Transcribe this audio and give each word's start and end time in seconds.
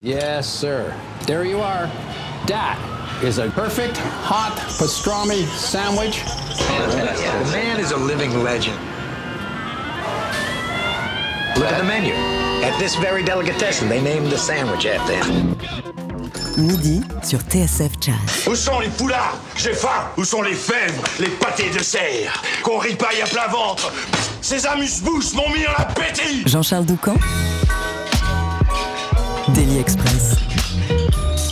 Yes, 0.00 0.48
sir. 0.48 0.94
There 1.26 1.44
you 1.44 1.58
are. 1.58 1.90
That 2.46 2.78
is 3.20 3.38
a 3.38 3.50
perfect 3.50 3.96
hot 4.22 4.54
pastrami 4.78 5.42
sandwich. 5.44 6.22
The 6.22 7.50
man 7.50 7.80
is 7.80 7.90
a 7.90 7.96
living 7.96 8.44
legend. 8.44 8.78
Look 11.58 11.66
at 11.66 11.78
the 11.78 11.84
menu. 11.84 12.14
At 12.64 12.78
this 12.78 12.94
very 12.94 13.24
delicatessen, 13.24 13.88
they 13.88 14.00
named 14.00 14.30
the 14.30 14.38
sandwich 14.38 14.86
after 14.86 15.14
him. 15.16 15.58
Midi 16.56 17.02
sur 17.24 17.40
TSF 17.40 17.98
Jazz. 18.00 18.46
Où 18.46 18.54
sont 18.54 18.78
les 18.78 18.90
poulards 18.90 19.36
J'ai 19.56 19.74
faim 19.74 20.10
Où 20.16 20.24
sont 20.24 20.42
les 20.42 20.54
fèves? 20.54 21.00
Les 21.18 21.28
pâtés 21.28 21.70
de 21.70 21.82
serre 21.82 22.42
Qu'on 22.62 22.78
ripaille 22.78 23.22
à 23.22 23.26
plein 23.26 23.46
ventre 23.48 23.92
Ces 24.40 24.66
amuse-bouches 24.66 25.34
m'ont 25.34 25.48
mis 25.50 25.66
en 25.66 25.74
appétit 25.76 26.42
Jean-Charles 26.46 26.84
Doucan 26.84 27.14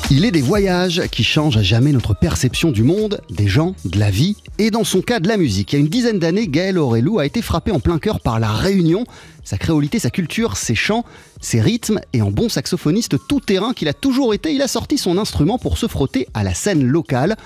Il 0.09 0.25
est 0.25 0.31
des 0.31 0.41
voyages 0.41 1.03
qui 1.11 1.25
changent 1.25 1.57
à 1.57 1.63
jamais 1.63 1.91
notre 1.91 2.15
perception 2.15 2.71
du 2.71 2.85
monde, 2.85 3.21
des 3.29 3.49
gens, 3.49 3.75
de 3.85 3.99
la 3.99 4.11
vie, 4.11 4.37
et 4.59 4.71
dans 4.71 4.85
son 4.85 5.03
cas 5.03 5.19
de 5.19 5.27
la 5.27 5.37
musique. 5.37 5.73
Il 5.73 5.77
y 5.77 5.79
a 5.79 5.81
une 5.81 5.89
dizaine 5.89 6.21
d'années, 6.21 6.47
Gaël 6.47 6.79
Aurelou 6.79 7.19
a 7.19 7.27
été 7.27 7.43
frappé 7.43 7.73
en 7.73 7.81
plein 7.81 7.99
cœur 7.99 8.21
par 8.21 8.39
la 8.39 8.53
Réunion, 8.53 9.05
sa 9.43 9.59
créolité, 9.59 9.99
sa 9.99 10.11
culture, 10.11 10.57
ses 10.57 10.77
chants, 10.77 11.05
ses 11.41 11.61
rythmes, 11.61 12.01
et 12.13 12.23
en 12.23 12.31
bon 12.31 12.49
saxophoniste 12.49 13.17
tout 13.29 13.41
terrain 13.41 13.73
qu'il 13.73 13.89
a 13.89 13.95
toujours 13.95 14.33
été, 14.33 14.53
il 14.53 14.63
a 14.63 14.69
sorti 14.69 14.99
son 14.99 15.19
instrument 15.19 15.59
pour 15.59 15.77
se 15.77 15.89
frotter 15.89 16.29
à 16.35 16.45
la 16.45 16.55
scène 16.55 16.85
locale 16.85 17.37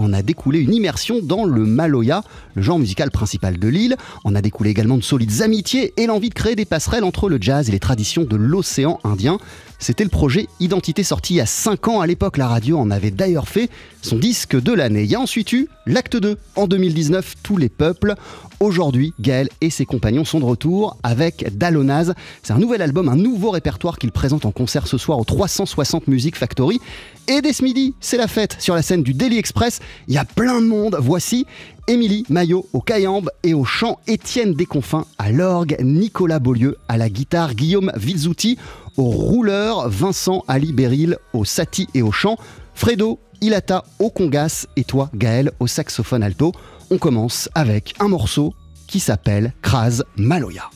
en 0.00 0.12
a 0.12 0.22
découlé 0.22 0.60
une 0.60 0.74
immersion 0.74 1.20
dans 1.22 1.44
le 1.44 1.64
maloya, 1.64 2.22
le 2.54 2.62
genre 2.62 2.78
musical 2.78 3.10
principal 3.10 3.58
de 3.58 3.68
l'île. 3.68 3.96
En 4.24 4.34
a 4.34 4.42
découlé 4.42 4.70
également 4.70 4.96
de 4.96 5.02
solides 5.02 5.42
amitiés 5.42 5.92
et 5.96 6.06
l'envie 6.06 6.28
de 6.28 6.34
créer 6.34 6.56
des 6.56 6.64
passerelles 6.64 7.04
entre 7.04 7.28
le 7.28 7.38
jazz 7.40 7.68
et 7.68 7.72
les 7.72 7.80
traditions 7.80 8.24
de 8.24 8.36
l'océan 8.36 8.98
Indien. 9.04 9.38
C'était 9.78 10.04
le 10.04 10.10
projet 10.10 10.46
Identité 10.60 11.02
sorti 11.02 11.34
il 11.34 11.36
y 11.38 11.40
a 11.40 11.46
5 11.46 11.88
ans. 11.88 12.00
À 12.00 12.06
l'époque, 12.06 12.36
la 12.36 12.48
radio 12.48 12.78
en 12.78 12.90
avait 12.90 13.10
d'ailleurs 13.10 13.48
fait 13.48 13.70
son 14.02 14.16
disque 14.16 14.60
de 14.60 14.72
l'année. 14.72 15.04
Il 15.04 15.10
y 15.10 15.14
a 15.14 15.20
ensuite 15.20 15.52
eu 15.52 15.68
l'acte 15.86 16.16
2 16.16 16.36
en 16.56 16.66
2019, 16.66 17.36
Tous 17.42 17.56
les 17.56 17.68
peuples. 17.68 18.14
Aujourd'hui, 18.62 19.14
Gaël 19.18 19.48
et 19.62 19.70
ses 19.70 19.86
compagnons 19.86 20.26
sont 20.26 20.38
de 20.38 20.44
retour 20.44 20.98
avec 21.02 21.56
Dalonaz. 21.56 22.12
C'est 22.42 22.52
un 22.52 22.58
nouvel 22.58 22.82
album, 22.82 23.08
un 23.08 23.16
nouveau 23.16 23.50
répertoire 23.50 23.98
qu'il 23.98 24.12
présente 24.12 24.44
en 24.44 24.52
concert 24.52 24.86
ce 24.86 24.98
soir 24.98 25.18
au 25.18 25.24
360 25.24 26.08
Music 26.08 26.36
Factory. 26.36 26.78
Et 27.26 27.40
dès 27.40 27.54
ce 27.54 27.64
midi, 27.64 27.94
c'est 28.00 28.18
la 28.18 28.28
fête 28.28 28.56
sur 28.58 28.74
la 28.74 28.82
scène 28.82 29.02
du 29.02 29.14
Daily 29.14 29.38
Express. 29.38 29.80
Il 30.08 30.14
y 30.14 30.18
a 30.18 30.26
plein 30.26 30.60
de 30.60 30.66
monde. 30.66 30.98
Voici 31.00 31.46
Émilie 31.86 32.26
Maillot 32.28 32.66
au 32.74 32.82
Cayambe 32.82 33.30
et 33.44 33.54
au 33.54 33.64
chant 33.64 33.98
Étienne 34.06 34.52
Desconfins 34.52 35.06
à 35.16 35.32
l'orgue, 35.32 35.78
Nicolas 35.80 36.38
Beaulieu 36.38 36.76
à 36.86 36.98
la 36.98 37.08
guitare, 37.08 37.54
Guillaume 37.54 37.90
Vizouti 37.96 38.58
au 38.98 39.04
rouleur, 39.04 39.88
Vincent 39.88 40.44
Ali 40.48 40.74
Beril 40.74 41.16
au 41.32 41.46
sati 41.46 41.88
et 41.94 42.02
au 42.02 42.12
chant, 42.12 42.36
Fredo 42.74 43.20
Ilata 43.40 43.84
au 43.98 44.10
congas 44.10 44.66
et 44.76 44.84
toi 44.84 45.10
Gaël 45.14 45.52
au 45.60 45.66
saxophone 45.66 46.22
alto. 46.22 46.52
On 46.90 46.98
commence 46.98 47.48
avec 47.54 47.94
un 48.00 48.08
morceau 48.08 48.54
qui 48.86 49.00
s'appelle 49.00 49.54
Kraz 49.62 50.02
Maloya. 50.16 50.70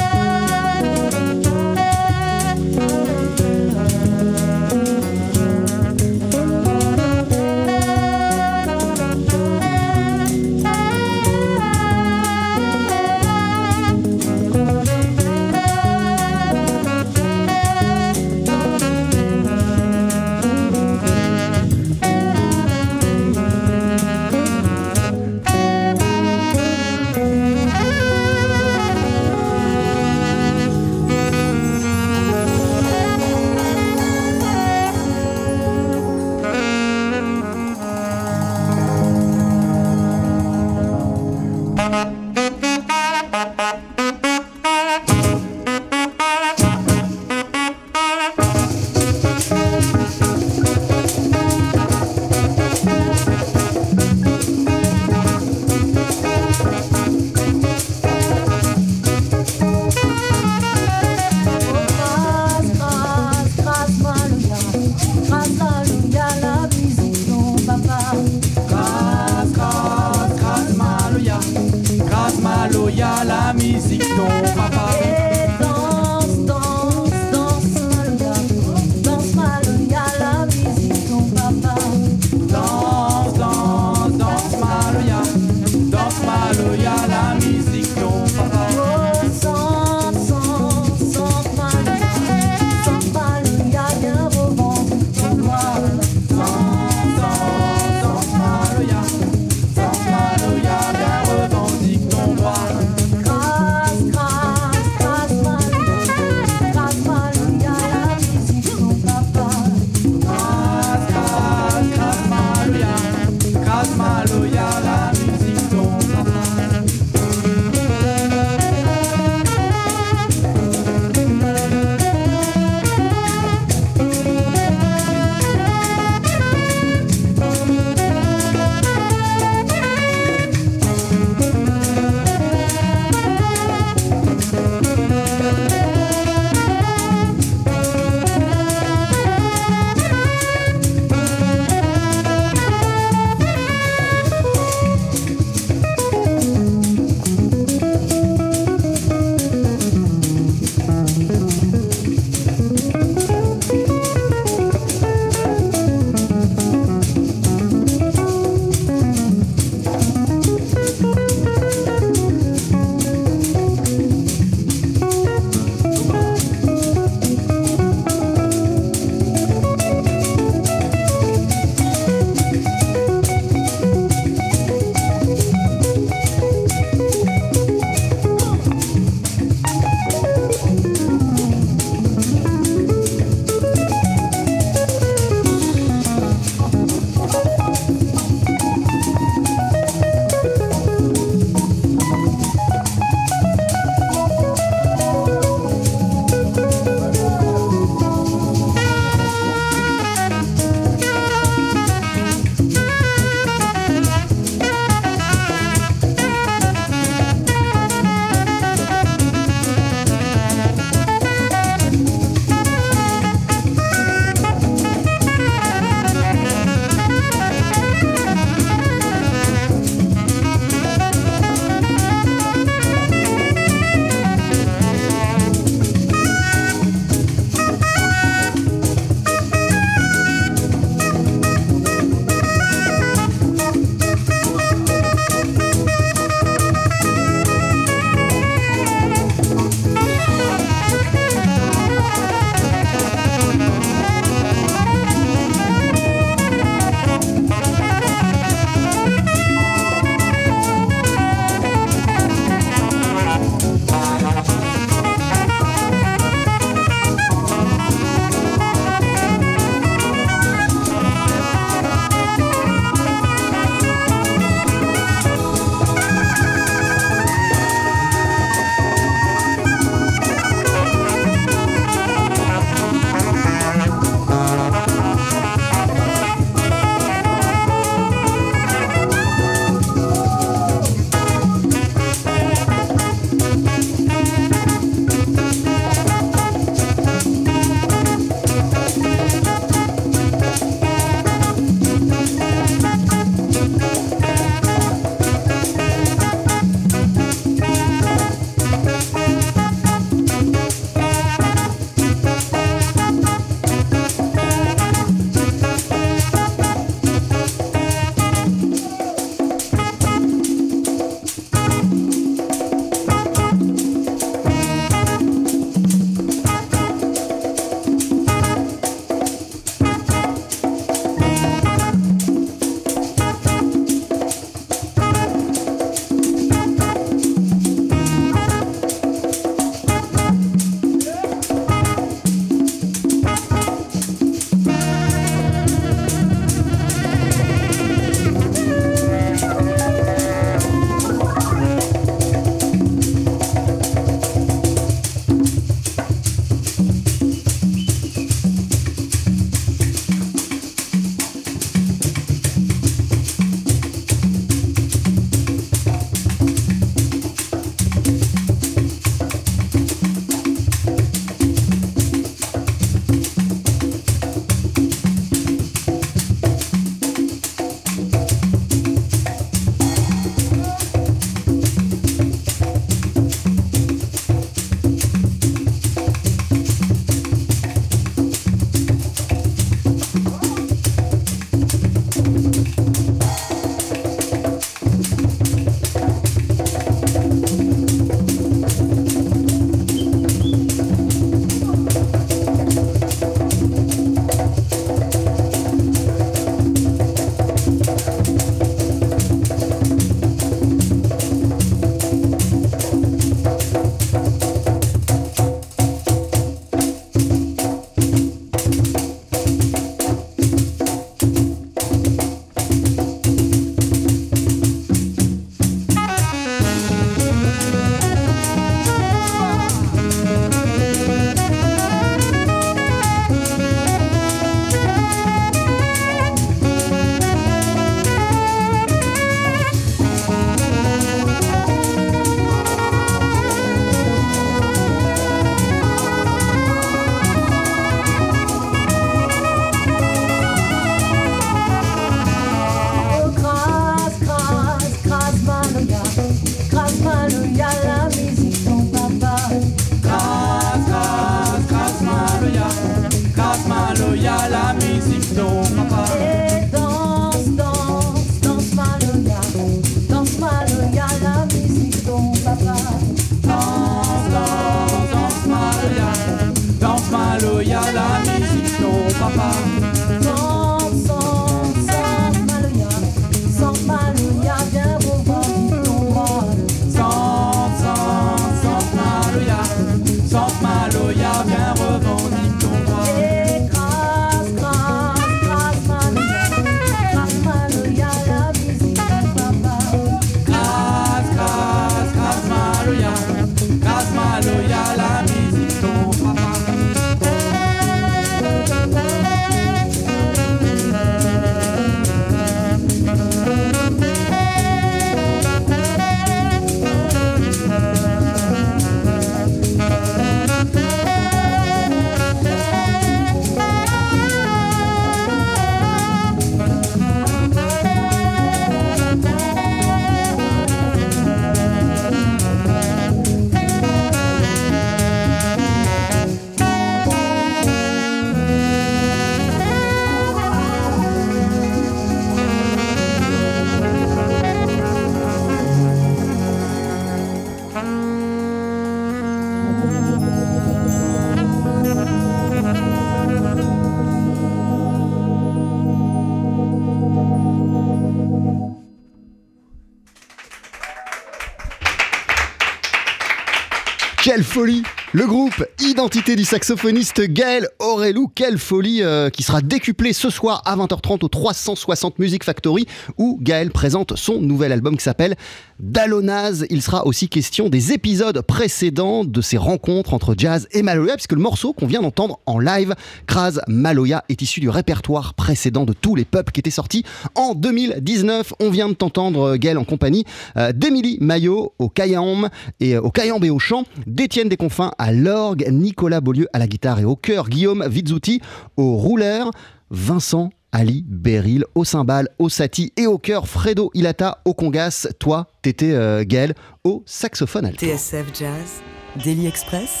Du 556.26 556.42
saxophoniste 556.42 557.20
Gaël 557.28 557.68
Aurelou, 557.94 558.26
quelle 558.26 558.58
folie 558.58 559.02
euh, 559.02 559.30
qui 559.30 559.44
sera 559.44 559.60
décuplée 559.60 560.12
ce 560.12 560.28
soir 560.28 560.62
à 560.64 560.76
20h30 560.76 561.24
au 561.24 561.28
360 561.28 562.18
Music 562.18 562.42
Factory 562.42 562.86
où 563.18 563.38
Gaël 563.40 563.70
présente 563.70 564.16
son 564.16 564.40
nouvel 564.40 564.72
album 564.72 564.96
qui 564.96 565.04
s'appelle 565.04 565.36
Dalonaz. 565.78 566.66
Il 566.70 566.82
sera 566.82 567.06
aussi 567.06 567.28
question 567.28 567.68
des 567.68 567.92
épisodes 567.92 568.40
précédents 568.42 569.24
de 569.24 569.40
ces 569.40 569.58
rencontres 569.58 570.12
entre 570.12 570.34
jazz 570.36 570.66
et 570.72 570.82
Maloya 570.82 571.14
puisque 571.14 571.34
le 571.34 571.40
morceau 571.40 571.72
qu'on 571.72 571.86
vient 571.86 572.02
d'entendre 572.02 572.40
en 572.46 572.58
live, 572.58 572.96
Kraz 573.28 573.60
Maloya, 573.68 574.24
est 574.28 574.42
issu 574.42 574.58
du 574.58 574.68
répertoire 574.68 575.34
précédent 575.34 575.84
de 575.84 575.92
tous 575.92 576.16
les 576.16 576.24
peuples 576.24 576.50
qui 576.50 576.58
étaient 576.58 576.70
sortis 576.70 577.04
en 577.36 577.54
2019. 577.54 578.54
On 578.58 578.70
vient 578.70 578.88
de 578.88 578.94
t'entendre 578.94 579.56
Gaël 579.56 579.78
en 579.78 579.84
compagnie 579.84 580.24
euh, 580.56 580.72
d'Émilie 580.72 581.18
Maillot 581.20 581.74
au 581.78 581.88
Kayam 581.88 582.48
et 582.80 582.96
euh, 582.96 583.00
au 583.00 583.10
Kayambe 583.10 583.44
au 583.44 583.58
chant, 583.60 583.84
d'Étienne 584.08 584.48
Desconfins 584.48 584.90
à 584.98 585.12
l'orgue, 585.12 585.64
Nicolas 585.70 586.20
Beaulieu 586.20 586.48
à 586.52 586.58
la 586.58 586.66
guitare 586.66 586.98
et 586.98 587.04
au 587.04 587.14
chœur, 587.14 587.48
Guillaume 587.48 587.83
Vizzuti 587.88 588.40
au 588.76 588.96
rouleur, 588.96 589.50
Vincent 589.90 590.50
Ali 590.72 591.04
Beryl 591.06 591.64
au 591.76 591.84
cymbale, 591.84 592.28
au 592.38 592.48
sati 592.48 592.92
et 592.96 593.06
au 593.06 593.16
chœur, 593.18 593.46
Fredo 593.46 593.90
Ilata 593.94 594.38
au 594.44 594.54
congas. 594.54 595.06
Toi, 595.20 595.46
t'étais 595.62 595.92
euh, 595.92 596.24
Gaël 596.26 596.54
au 596.82 597.04
saxophone 597.06 597.66
alto. 597.66 597.86
TSF 597.86 598.26
Jazz, 598.36 598.82
Daily 599.24 599.46
Express, 599.46 600.00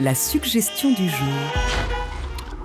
la 0.00 0.14
suggestion 0.14 0.92
du 0.94 1.08
jour. 1.08 1.28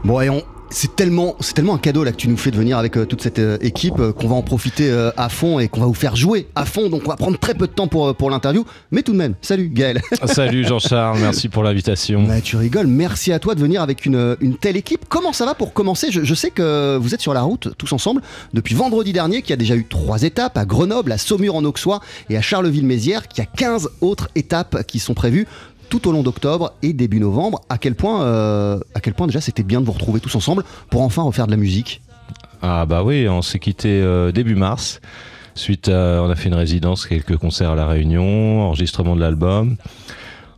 Bon, 0.05 0.21
et 0.21 0.29
on. 0.29 0.41
C'est 0.71 0.95
tellement, 0.95 1.35
c'est 1.39 1.53
tellement 1.53 1.75
un 1.75 1.79
cadeau 1.79 2.03
là 2.03 2.11
que 2.11 2.17
tu 2.17 2.27
nous 2.27 2.37
fais 2.37 2.51
de 2.51 2.55
venir 2.55 2.77
avec 2.77 2.95
euh, 2.95 3.05
toute 3.05 3.21
cette 3.21 3.39
euh, 3.39 3.57
équipe 3.61 3.99
euh, 3.99 4.13
qu'on 4.13 4.27
va 4.27 4.35
en 4.35 4.43
profiter 4.43 4.89
à 5.17 5.29
fond 5.29 5.59
et 5.59 5.67
qu'on 5.67 5.81
va 5.81 5.87
vous 5.87 5.93
faire 5.93 6.15
jouer 6.15 6.47
à 6.55 6.65
fond. 6.65 6.89
Donc 6.89 7.01
on 7.05 7.09
va 7.09 7.15
prendre 7.15 7.37
très 7.37 7.53
peu 7.53 7.65
de 7.67 7.71
temps 7.71 7.87
pour, 7.87 8.15
pour 8.15 8.29
l'interview. 8.29 8.65
Mais 8.91 9.01
tout 9.01 9.11
de 9.11 9.17
même, 9.17 9.33
salut 9.41 9.69
Gaël. 9.69 10.01
Salut 10.25 10.63
Jean-Charles, 10.63 11.19
merci 11.21 11.49
pour 11.49 11.63
l'invitation. 11.63 12.23
Bah, 12.23 12.41
tu 12.41 12.55
rigoles, 12.55 12.87
merci 12.87 13.31
à 13.31 13.39
toi 13.39 13.55
de 13.55 13.59
venir 13.59 13.81
avec 13.81 14.05
une, 14.05 14.37
une 14.41 14.57
telle 14.57 14.77
équipe. 14.77 15.05
Comment 15.09 15.33
ça 15.33 15.45
va 15.45 15.55
pour 15.55 15.73
commencer? 15.73 16.11
Je, 16.11 16.23
je 16.23 16.35
sais 16.35 16.51
que 16.51 16.97
vous 16.97 17.13
êtes 17.13 17.21
sur 17.21 17.33
la 17.33 17.41
route 17.41 17.69
tous 17.77 17.91
ensemble 17.93 18.21
depuis 18.53 18.75
vendredi 18.75 19.11
dernier, 19.11 19.41
qui 19.41 19.53
a 19.53 19.57
déjà 19.57 19.75
eu 19.75 19.85
trois 19.85 20.21
étapes 20.23 20.57
à 20.57 20.65
Grenoble, 20.65 21.11
à 21.11 21.17
Saumur 21.17 21.55
en 21.55 21.65
Auxois 21.65 21.99
et 22.29 22.37
à 22.37 22.41
Charleville-Mézières, 22.41 23.27
qui 23.27 23.41
a 23.41 23.45
15 23.45 23.89
autres 24.01 24.29
étapes 24.35 24.83
qui 24.85 24.99
sont 24.99 25.13
prévues 25.13 25.47
tout 25.89 26.07
au 26.07 26.11
long 26.11 26.23
d'octobre 26.23 26.73
et 26.81 26.93
début 26.93 27.19
novembre. 27.19 27.61
À 27.69 27.77
quel 27.77 27.95
point, 27.95 28.23
euh, 28.23 28.79
à 28.93 29.01
quel 29.01 29.13
point 29.13 29.27
déjà 29.27 29.41
c'était 29.41 29.63
bien 29.63 29.81
de 29.81 29.85
vous 29.85 29.91
retrouver 29.91 30.19
tous 30.19 30.35
ensemble 30.35 30.63
pour 30.89 31.01
enfin 31.01 31.23
refaire 31.23 31.47
de 31.47 31.51
la 31.51 31.57
musique 31.57 32.01
Ah 32.61 32.85
bah 32.85 33.03
oui, 33.03 33.27
on 33.27 33.41
s'est 33.41 33.59
quitté 33.59 33.89
euh, 33.89 34.31
début 34.31 34.55
mars. 34.55 35.01
Suite 35.55 35.89
à, 35.89 36.21
on 36.23 36.29
a 36.29 36.35
fait 36.35 36.49
une 36.49 36.55
résidence, 36.55 37.05
quelques 37.05 37.35
concerts 37.37 37.71
à 37.71 37.75
La 37.75 37.87
Réunion, 37.87 38.61
enregistrement 38.61 39.15
de 39.15 39.21
l'album. 39.21 39.75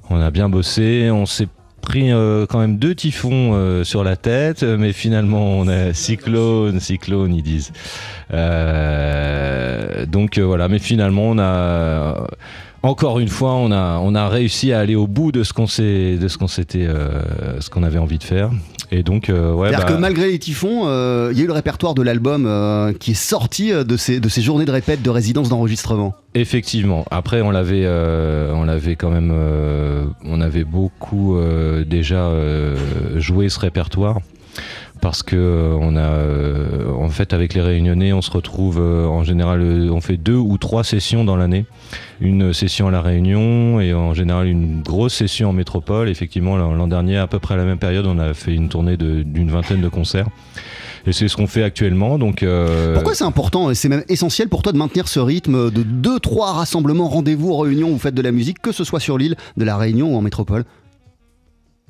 On 0.10 0.20
a 0.20 0.30
bien 0.30 0.50
bossé, 0.50 1.10
on 1.12 1.26
s'est 1.26 1.48
pris 1.82 2.12
euh, 2.12 2.46
quand 2.46 2.60
même 2.60 2.78
deux 2.78 2.94
typhons 2.94 3.84
sur 3.84 4.04
la 4.04 4.16
tête, 4.18 4.62
mais 4.64 4.94
finalement 4.94 5.58
on 5.58 5.68
a 5.68 5.94
cyclone, 5.94 6.80
cyclone 6.80 7.34
ils 7.34 7.42
disent. 7.42 7.72
Donc 10.08 10.38
voilà, 10.38 10.68
mais 10.68 10.80
finalement 10.80 11.30
on 11.30 11.40
a 11.40 12.28
encore 12.84 13.20
une 13.20 13.28
fois, 13.28 13.54
on 13.54 13.72
a, 13.72 14.00
on 14.02 14.16
a 14.16 14.28
réussi 14.28 14.72
à 14.74 14.80
aller 14.80 14.96
au 14.96 15.08
bout 15.08 15.32
de 15.32 15.44
ce 15.44 15.54
qu'on 15.54 15.68
s'est, 15.68 16.18
de 16.18 16.28
ce 16.28 16.38
qu'on 16.38 16.48
s'était, 16.48 16.88
euh, 16.88 17.60
ce 17.60 17.70
qu'on 17.70 17.84
avait 17.84 18.00
envie 18.00 18.18
de 18.18 18.24
faire. 18.24 18.50
Et 18.94 19.04
donc, 19.04 19.30
euh, 19.30 19.54
ouais, 19.54 19.70
C'est-à-dire 19.70 19.88
bah, 19.88 19.94
que 19.94 20.00
malgré 20.00 20.32
les 20.32 20.40
typhons, 20.40 20.84
euh, 20.86 21.30
il 21.32 21.38
y 21.38 21.42
a 21.42 21.44
eu 21.46 21.48
le 21.48 21.54
répertoire 21.54 21.94
de 21.94 22.02
l'album 22.02 22.44
qui 23.00 23.12
est 23.12 23.14
sorti 23.14 23.72
de 23.72 23.98
ces, 23.98 24.20
de 24.20 24.28
ces 24.28 24.42
journées 24.42 24.66
de 24.66 24.72
répète, 24.72 25.02
de 25.02 25.10
résidence, 25.10 25.48
d'enregistrement. 25.48 26.14
Effectivement. 26.34 27.06
Après, 27.12 27.42
on 27.42 27.52
l'avait, 27.52 27.88
on 27.88 28.64
l'avait 28.64 28.96
quand 28.96 29.10
même, 29.10 29.34
on 30.26 30.42
avait 30.42 30.66
beaucoup 30.66 31.40
déjà 31.86 32.32
joué 33.16 33.48
ce 33.48 33.60
répertoire 33.60 34.20
parce 35.02 35.24
que 35.24 35.36
euh, 35.36 35.98
a, 35.98 36.00
euh, 36.00 36.94
en 36.94 37.10
fait, 37.10 37.34
avec 37.34 37.54
les 37.56 37.62
Réunionnais, 37.62 38.14
on 38.14 38.22
se 38.22 38.32
retrouve 38.32 38.78
euh, 38.80 39.06
en 39.08 39.24
général, 39.24 39.62
on 39.92 40.00
fait 40.00 40.18
deux 40.18 40.36
ou 40.36 40.58
trois 40.58 40.84
sessions 40.84 41.26
dans 41.26 41.36
l'année. 41.36 41.66
Une 42.22 42.54
session 42.54 42.88
à 42.88 42.92
la 42.92 43.02
Réunion 43.02 43.82
et 43.82 43.94
en 43.94 44.14
général 44.14 44.48
une 44.48 44.84
grosse 44.84 45.16
session 45.16 45.50
en 45.50 45.54
métropole. 45.54 46.08
Effectivement, 46.08 46.56
l'an 46.56 46.88
dernier, 46.88 47.18
à 47.18 47.28
peu 47.28 47.40
près 47.40 47.56
à 47.56 47.58
la 47.58 47.66
même 47.66 47.80
période, 47.80 48.06
on 48.06 48.20
a 48.20 48.34
fait 48.36 48.54
une 48.54 48.70
tournée 48.70 48.96
d'une 48.96 49.50
vingtaine 49.50 49.82
de 49.82 49.90
concerts. 49.90 50.28
Et 51.08 51.14
c'est 51.14 51.28
ce 51.28 51.36
qu'on 51.36 51.48
fait 51.48 51.64
actuellement. 51.64 52.20
Pourquoi 52.20 53.16
c'est 53.16 53.24
important 53.24 53.72
et 53.72 53.76
c'est 53.76 53.90
même 53.90 54.04
essentiel 54.08 54.50
pour 54.50 54.62
toi 54.62 54.72
de 54.72 54.78
maintenir 54.78 55.08
ce 55.08 55.20
rythme 55.20 55.72
de 55.72 55.84
2-3 55.84 56.54
rassemblements, 56.54 57.08
rendez-vous, 57.08 57.58
réunions 57.58 57.90
où 57.90 57.94
vous 57.94 58.00
faites 58.00 58.14
de 58.14 58.22
la 58.22 58.32
musique, 58.32 58.62
que 58.62 58.72
ce 58.72 58.84
soit 58.84 59.00
sur 59.00 59.18
l'île 59.18 59.36
de 59.58 59.66
la 59.66 59.78
Réunion 59.78 60.14
ou 60.14 60.18
en 60.18 60.22
métropole? 60.22 60.64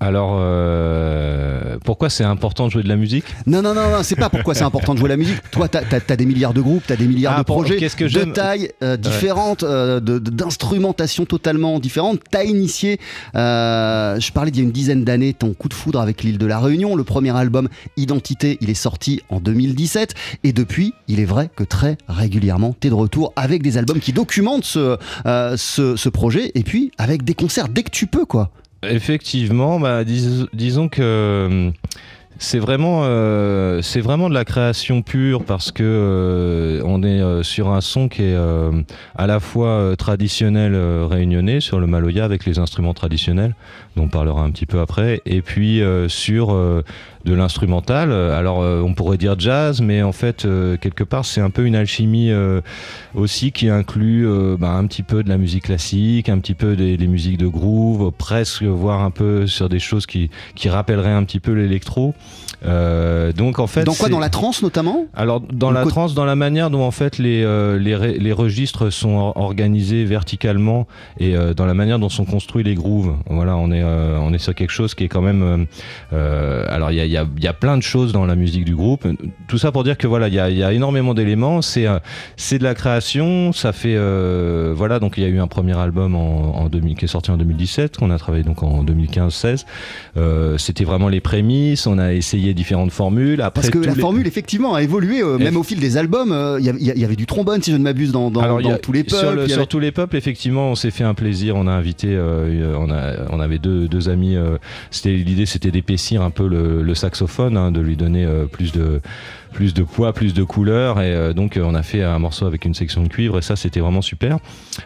Alors, 0.03 0.39
euh, 0.41 1.77
pourquoi 1.85 2.09
c'est 2.09 2.23
important 2.23 2.65
de 2.65 2.71
jouer 2.71 2.81
de 2.81 2.87
la 2.89 2.95
musique? 2.95 3.23
Non, 3.45 3.61
non, 3.61 3.75
non, 3.75 3.91
non 3.91 4.01
c'est 4.01 4.15
pas 4.15 4.31
pourquoi 4.31 4.55
c'est 4.55 4.63
important 4.63 4.95
de 4.95 4.99
jouer 4.99 5.09
la 5.09 5.15
musique. 5.15 5.37
Toi, 5.51 5.67
t'as 5.67 5.81
as, 5.91 6.15
des 6.15 6.25
milliards 6.25 6.55
de 6.55 6.61
groupes, 6.61 6.83
t'as 6.87 6.95
des 6.95 7.05
milliards 7.05 7.35
Ah, 7.35 7.39
de 7.39 7.43
pour- 7.43 7.57
projets 7.57 7.77
que 7.77 8.05
de 8.05 8.31
tailles 8.31 8.71
euh, 8.81 8.97
différentes, 8.97 9.61
euh, 9.61 9.99
de- 9.99 10.17
de- 10.17 10.31
d'instrumentation 10.31 11.25
totalement 11.25 11.79
différentes. 11.79 12.19
T'as 12.31 12.45
initié, 12.45 12.99
euh, 13.35 14.19
je 14.19 14.31
parlais 14.31 14.49
d'il 14.49 14.61
y 14.61 14.63
a 14.63 14.65
une 14.65 14.71
dizaine 14.71 15.03
d'années, 15.03 15.33
ton 15.33 15.53
coup 15.53 15.69
de 15.69 15.75
foudre 15.75 15.99
avec 16.01 16.23
l'île 16.23 16.39
de 16.39 16.47
la 16.47 16.59
Réunion. 16.59 16.95
Le 16.95 17.03
premier 17.03 17.35
album, 17.37 17.69
Identité, 17.95 18.57
il 18.61 18.71
est 18.71 18.73
sorti 18.73 19.21
en 19.29 19.39
2017. 19.39 20.15
Et 20.43 20.51
depuis, 20.51 20.95
il 21.09 21.19
est 21.19 21.25
vrai 21.25 21.51
que 21.55 21.63
très 21.63 21.97
régulièrement, 22.07 22.73
t'es 22.79 22.89
de 22.89 22.95
retour 22.95 23.33
avec 23.35 23.61
des 23.61 23.77
albums 23.77 23.99
qui 23.99 24.13
documentent 24.13 24.65
ce, 24.65 24.97
euh, 25.27 25.55
ce, 25.57 25.95
ce 25.95 26.09
projet. 26.09 26.51
Et 26.55 26.63
puis, 26.63 26.91
avec 26.97 27.23
des 27.23 27.35
concerts 27.35 27.67
dès 27.69 27.83
que 27.83 27.91
tu 27.91 28.07
peux, 28.07 28.25
quoi. 28.25 28.49
Effectivement, 28.83 29.79
bah, 29.79 30.03
dis- 30.03 30.47
disons 30.53 30.89
que 30.89 31.01
euh, 31.01 31.71
c'est 32.39 32.57
vraiment, 32.57 33.01
euh, 33.03 33.79
vraiment 33.97 34.27
de 34.27 34.33
la 34.33 34.43
création 34.43 35.03
pure 35.03 35.43
parce 35.43 35.71
que 35.71 35.83
euh, 35.83 36.81
on 36.83 37.03
est 37.03 37.43
sur 37.43 37.69
un 37.69 37.81
son 37.81 38.09
qui 38.09 38.23
est 38.23 38.35
à 39.15 39.27
la 39.27 39.39
fois 39.39 39.93
traditionnel 39.95 40.75
réunionnais 40.75 41.59
sur 41.59 41.79
le 41.79 41.85
maloya 41.85 42.25
avec 42.25 42.45
les 42.47 42.57
instruments 42.57 42.95
traditionnels 42.95 43.53
dont 43.95 44.05
on 44.05 44.07
parlera 44.07 44.41
un 44.41 44.49
petit 44.49 44.65
peu 44.65 44.79
après, 44.79 45.21
et 45.27 45.43
puis 45.43 45.83
sur 46.07 46.57
de 47.25 47.33
l'instrumental. 47.33 48.11
Alors 48.11 48.61
euh, 48.61 48.81
on 48.81 48.93
pourrait 48.93 49.17
dire 49.17 49.39
jazz, 49.39 49.81
mais 49.81 50.01
en 50.01 50.11
fait 50.11 50.45
euh, 50.45 50.77
quelque 50.77 51.03
part 51.03 51.25
c'est 51.25 51.41
un 51.41 51.49
peu 51.49 51.65
une 51.65 51.75
alchimie 51.75 52.31
euh, 52.31 52.61
aussi 53.15 53.51
qui 53.51 53.69
inclut 53.69 54.27
euh, 54.27 54.57
bah, 54.57 54.71
un 54.71 54.85
petit 54.87 55.03
peu 55.03 55.23
de 55.23 55.29
la 55.29 55.37
musique 55.37 55.65
classique, 55.65 56.29
un 56.29 56.39
petit 56.39 56.53
peu 56.53 56.75
des, 56.75 56.97
des 56.97 57.07
musiques 57.07 57.37
de 57.37 57.47
groove, 57.47 58.11
presque 58.11 58.63
voire 58.63 59.01
un 59.01 59.11
peu 59.11 59.47
sur 59.47 59.69
des 59.69 59.79
choses 59.79 60.05
qui, 60.05 60.29
qui 60.55 60.69
rappelleraient 60.69 61.11
un 61.11 61.23
petit 61.23 61.39
peu 61.39 61.51
l'électro. 61.51 62.13
Euh, 62.63 63.31
donc 63.33 63.59
en 63.59 63.67
fait, 63.67 63.83
Dans 63.83 63.93
quoi 63.93 64.09
Dans 64.09 64.19
la 64.19 64.29
trance 64.29 64.61
notamment? 64.61 65.05
Alors 65.15 65.41
dans 65.41 65.71
la 65.71 65.85
trance, 65.85 66.13
dans 66.13 66.25
la 66.25 66.35
manière 66.35 66.69
dont 66.69 66.83
en 66.83 66.91
fait 66.91 67.17
les 67.17 67.43
euh, 67.43 67.79
les, 67.79 68.31
registres 68.33 68.89
sont 68.91 69.15
or- 69.15 69.37
organisés 69.37 70.05
verticalement 70.05 70.87
et 71.19 71.35
euh, 71.35 71.53
dans 71.53 71.65
la 71.65 71.73
manière 71.73 71.97
dont 71.99 72.09
sont 72.09 72.25
construits 72.25 72.63
les 72.63 72.75
grooves. 72.75 73.15
Voilà, 73.29 73.57
on 73.57 73.71
est 73.71 73.83
on 73.83 74.31
est 74.33 74.37
sur 74.37 74.53
quelque 74.53 74.71
chose 74.71 74.93
qui 74.93 75.05
est 75.05 75.07
quand 75.07 75.21
même. 75.21 75.65
alors 76.11 76.91
il 76.91 76.97
y 76.97 77.01
a, 77.01 77.05
y, 77.05 77.17
a, 77.17 77.25
y 77.39 77.47
a 77.47 77.53
plein 77.53 77.77
de 77.77 77.83
choses 77.83 78.13
dans 78.13 78.25
la 78.25 78.35
musique 78.35 78.65
du 78.65 78.75
groupe. 78.75 79.07
Tout 79.47 79.57
ça 79.57 79.71
pour 79.71 79.83
dire 79.83 79.97
que 79.97 80.07
voilà, 80.07 80.27
il 80.27 80.33
y 80.33 80.39
a, 80.39 80.49
y 80.49 80.63
a 80.63 80.71
énormément 80.71 81.13
d'éléments. 81.13 81.61
C'est 81.61 81.87
c'est 82.37 82.59
de 82.59 82.63
la 82.63 82.75
création. 82.75 83.51
Ça 83.53 83.73
fait 83.73 83.97
voilà 84.73 84.99
donc 84.99 85.13
il 85.17 85.23
y 85.23 85.25
a 85.25 85.29
eu 85.29 85.39
un 85.39 85.47
premier 85.47 85.77
album 85.77 86.15
en, 86.15 86.57
en 86.59 86.69
2000 86.69 86.95
qui 86.95 87.05
est 87.05 87.07
sorti 87.07 87.31
en 87.31 87.37
2017 87.37 87.97
qu'on 87.97 88.11
a 88.11 88.17
travaillé 88.17 88.43
donc 88.43 88.63
en 88.63 88.83
2015-16. 88.83 89.65
Euh, 90.17 90.57
C'était 90.57 90.83
vraiment 90.83 91.09
les 91.09 91.21
prémices. 91.21 91.87
On 91.87 91.97
a 91.97 92.13
essayé 92.13 92.50
différentes 92.53 92.91
formules. 92.91 93.41
Après 93.41 93.61
Parce 93.61 93.69
que 93.69 93.79
la 93.79 93.93
les- 93.93 93.99
formule, 94.01 94.27
effectivement, 94.27 94.73
a 94.75 94.81
évolué, 94.83 95.21
euh, 95.21 95.37
même 95.37 95.57
au 95.57 95.63
fil 95.63 95.79
des 95.79 95.97
albums. 95.97 96.31
euh, 96.31 96.59
Il 96.59 96.65
y, 96.97 97.03
avait 97.05 97.15
du 97.15 97.25
trombone, 97.25 97.61
si 97.61 97.71
je 97.71 97.77
ne 97.77 97.83
m'abuse, 97.83 98.11
dans, 98.11 98.29
dans, 98.31 98.41
Alors, 98.41 98.61
il 98.61 98.65
y 98.65 98.69
dans 98.69 98.75
a- 98.75 98.79
tous 98.79 98.91
les 98.91 99.03
peuples. 99.03 99.47
Sur, 99.49 99.59
le- 99.61 99.65
tous 99.65 99.79
les 99.79 99.91
peuples, 99.91 100.15
effectivement, 100.15 100.69
on 100.71 100.75
s'est 100.75 100.91
fait 100.91 101.03
un 101.03 101.13
plaisir. 101.13 101.55
On 101.55 101.67
a 101.67 101.71
invité, 101.71 102.09
euh, 102.11 102.75
on, 102.77 102.89
a, 102.91 103.13
on 103.31 103.39
avait 103.39 103.59
deux, 103.59 103.87
deux 103.87 104.09
amis. 104.09 104.35
c'était 104.89 105.13
l'idée, 105.13 105.45
c'était 105.45 105.71
d'épaissir 105.71 106.21
un 106.21 106.29
peu 106.31 106.47
le, 106.47 106.81
le 106.83 106.95
saxophone, 106.95 107.57
hein, 107.57 107.71
de 107.71 107.79
lui 107.81 107.95
donner 107.95 108.27
plus 108.51 108.71
de 108.71 109.01
plus 109.51 109.73
de 109.73 109.83
poids, 109.83 110.13
plus 110.13 110.33
de 110.33 110.43
couleur. 110.43 111.01
Et 111.01 111.13
euh, 111.13 111.33
donc, 111.33 111.57
euh, 111.57 111.63
on 111.63 111.75
a 111.75 111.83
fait 111.83 112.03
un 112.03 112.19
morceau 112.19 112.45
avec 112.45 112.65
une 112.65 112.73
section 112.73 113.03
de 113.03 113.07
cuivre. 113.07 113.37
Et 113.37 113.41
ça, 113.41 113.55
c'était 113.55 113.79
vraiment 113.79 114.01
super. 114.01 114.37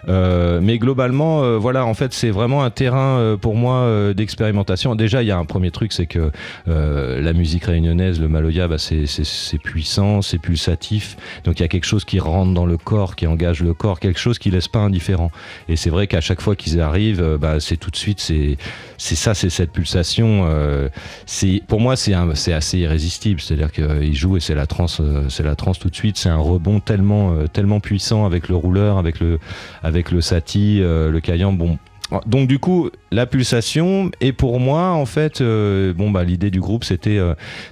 Euh, 0.07 0.59
mais 0.61 0.77
globalement, 0.77 1.59
voilà, 1.59 1.85
en 1.85 1.93
fait, 1.93 2.13
c'est 2.13 2.31
vraiment 2.31 2.63
un 2.63 2.69
terrain 2.69 3.37
pour 3.39 3.55
moi 3.55 4.13
d'expérimentation. 4.13 4.95
Déjà, 4.95 5.21
il 5.21 5.27
y 5.27 5.31
a 5.31 5.37
un 5.37 5.45
premier 5.45 5.71
truc, 5.71 5.93
c'est 5.93 6.07
que 6.07 6.31
la 6.65 7.33
musique 7.33 7.65
réunionnaise, 7.65 8.19
le 8.19 8.27
maloya, 8.27 8.67
bah, 8.67 8.77
c'est 8.77 9.57
puissant, 9.63 10.21
c'est 10.21 10.39
pulsatif. 10.39 11.17
Donc 11.43 11.59
il 11.59 11.63
y 11.63 11.65
a 11.65 11.67
quelque 11.67 11.85
chose 11.85 12.05
qui 12.05 12.19
rentre 12.19 12.53
dans 12.53 12.65
le 12.65 12.77
corps, 12.77 13.15
qui 13.15 13.27
engage 13.27 13.61
le 13.61 13.73
corps, 13.73 13.99
quelque 13.99 14.19
chose 14.19 14.39
qui 14.39 14.51
laisse 14.51 14.67
pas 14.67 14.79
indifférent. 14.79 15.31
Et 15.69 15.75
c'est 15.75 15.89
vrai 15.89 16.07
qu'à 16.07 16.21
chaque 16.21 16.41
fois 16.41 16.55
qu'ils 16.55 16.81
arrivent, 16.81 17.37
bah, 17.39 17.59
c'est 17.59 17.77
tout 17.77 17.91
de 17.91 17.95
suite, 17.95 18.19
c'est 18.19 18.57
ça, 18.97 19.33
c'est 19.33 19.49
cette 19.49 19.71
pulsation. 19.71 20.45
euh, 20.75 20.89
c'est 21.25 21.61
pour 21.67 21.79
moi, 21.79 21.95
c'est 21.95 22.13
assez 22.53 22.77
irrésistible. 22.77 23.41
C'est-à-dire 23.41 23.71
qu'ils 23.71 24.15
jouent 24.15 24.37
et 24.37 24.39
c'est 24.39 24.54
la 24.55 24.65
transe, 24.65 24.99
euh, 25.01 25.25
c'est 25.29 25.43
la 25.43 25.55
transe 25.55 25.79
tout 25.79 25.89
de 25.89 25.95
suite. 25.95 26.17
C'est 26.17 26.29
un 26.29 26.37
rebond 26.37 26.79
tellement 26.79 27.33
euh, 27.33 27.47
tellement 27.47 27.79
puissant 27.79 28.25
avec 28.25 28.49
le 28.49 28.55
rouleur, 28.55 28.97
avec 28.97 29.19
le 29.19 29.39
avec 29.83 30.11
le 30.11 30.21
sati, 30.21 30.81
euh, 30.81 31.11
le 31.11 31.19
caillant. 31.19 31.53
Bon, 31.53 31.77
donc 32.25 32.47
du 32.47 32.59
coup, 32.59 32.89
la 33.11 33.25
pulsation 33.25 34.11
et 34.21 34.31
pour 34.31 34.59
moi 34.59 34.91
en 34.91 35.05
fait, 35.05 35.41
bon 35.41 36.11
bah 36.11 36.23
l'idée 36.23 36.51
du 36.51 36.59
groupe 36.59 36.83
c'était 36.83 37.19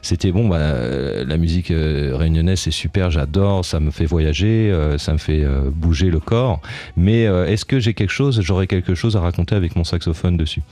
c'était 0.01 0.31
bon 0.31 0.47
bah 0.47 1.23
la 1.23 1.37
musique 1.37 1.67
réunionnaise 1.67 2.61
c'est 2.61 2.71
super, 2.71 3.11
j'adore, 3.11 3.63
ça 3.63 3.79
me 3.79 3.91
fait 3.91 4.05
voyager, 4.05 4.75
ça 4.97 5.13
me 5.13 5.19
fait 5.19 5.45
bouger 5.71 6.09
le 6.09 6.19
corps. 6.19 6.61
Mais 6.97 7.25
est-ce 7.25 7.63
que 7.63 7.79
j'ai 7.79 7.93
quelque 7.93 8.09
chose, 8.09 8.41
j'aurais 8.41 8.65
quelque 8.65 8.95
chose 8.95 9.15
à 9.15 9.19
raconter 9.19 9.53
avec 9.53 9.75
mon 9.75 9.83
saxophone 9.83 10.35
dessus? 10.35 10.63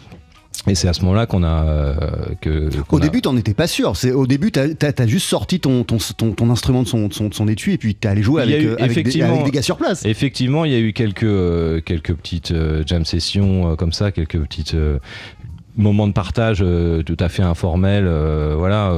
Et 0.67 0.75
c'est 0.75 0.87
à 0.87 0.93
ce 0.93 1.01
moment-là 1.01 1.25
qu'on 1.25 1.43
a 1.43 1.63
euh, 1.65 1.95
que 2.39 2.69
Au 2.89 2.97
a- 2.97 2.99
début, 2.99 3.21
t'en 3.21 3.35
étais 3.35 3.55
pas 3.55 3.65
sûr. 3.67 3.95
C'est 3.97 4.11
au 4.11 4.27
début, 4.27 4.51
t'as 4.51 4.67
as, 4.97 5.07
juste 5.07 5.27
sorti 5.27 5.59
ton, 5.59 5.83
ton, 5.83 5.97
ton, 6.15 6.33
ton 6.33 6.49
instrument 6.51 6.83
de 6.83 6.87
son, 6.87 7.07
de 7.07 7.13
son, 7.13 7.29
de 7.29 7.33
son 7.33 7.47
étui 7.47 7.73
et 7.73 7.77
puis 7.79 7.95
t'es 7.95 8.07
allé 8.07 8.21
jouer 8.21 8.41
a 8.41 8.45
avec, 8.45 8.61
eu 8.61 8.67
euh, 8.67 8.75
avec, 8.79 9.09
des, 9.09 9.21
avec 9.23 9.43
des 9.45 9.51
gars 9.51 9.61
sur 9.63 9.77
place. 9.77 10.05
Effectivement, 10.05 10.63
il 10.65 10.71
y 10.71 10.75
a 10.75 10.79
eu 10.79 10.93
quelques, 10.93 11.23
euh, 11.23 11.81
quelques 11.81 12.13
petites 12.13 12.53
jam 12.85 13.05
sessions 13.05 13.75
comme 13.75 13.91
ça, 13.91 14.11
quelques 14.11 14.39
petites 14.39 14.75
moments 15.77 16.07
de 16.07 16.13
partage 16.13 16.63
tout 17.05 17.17
à 17.19 17.29
fait 17.29 17.43
informels, 17.43 18.05
euh, 18.05 18.53
voilà. 18.55 18.93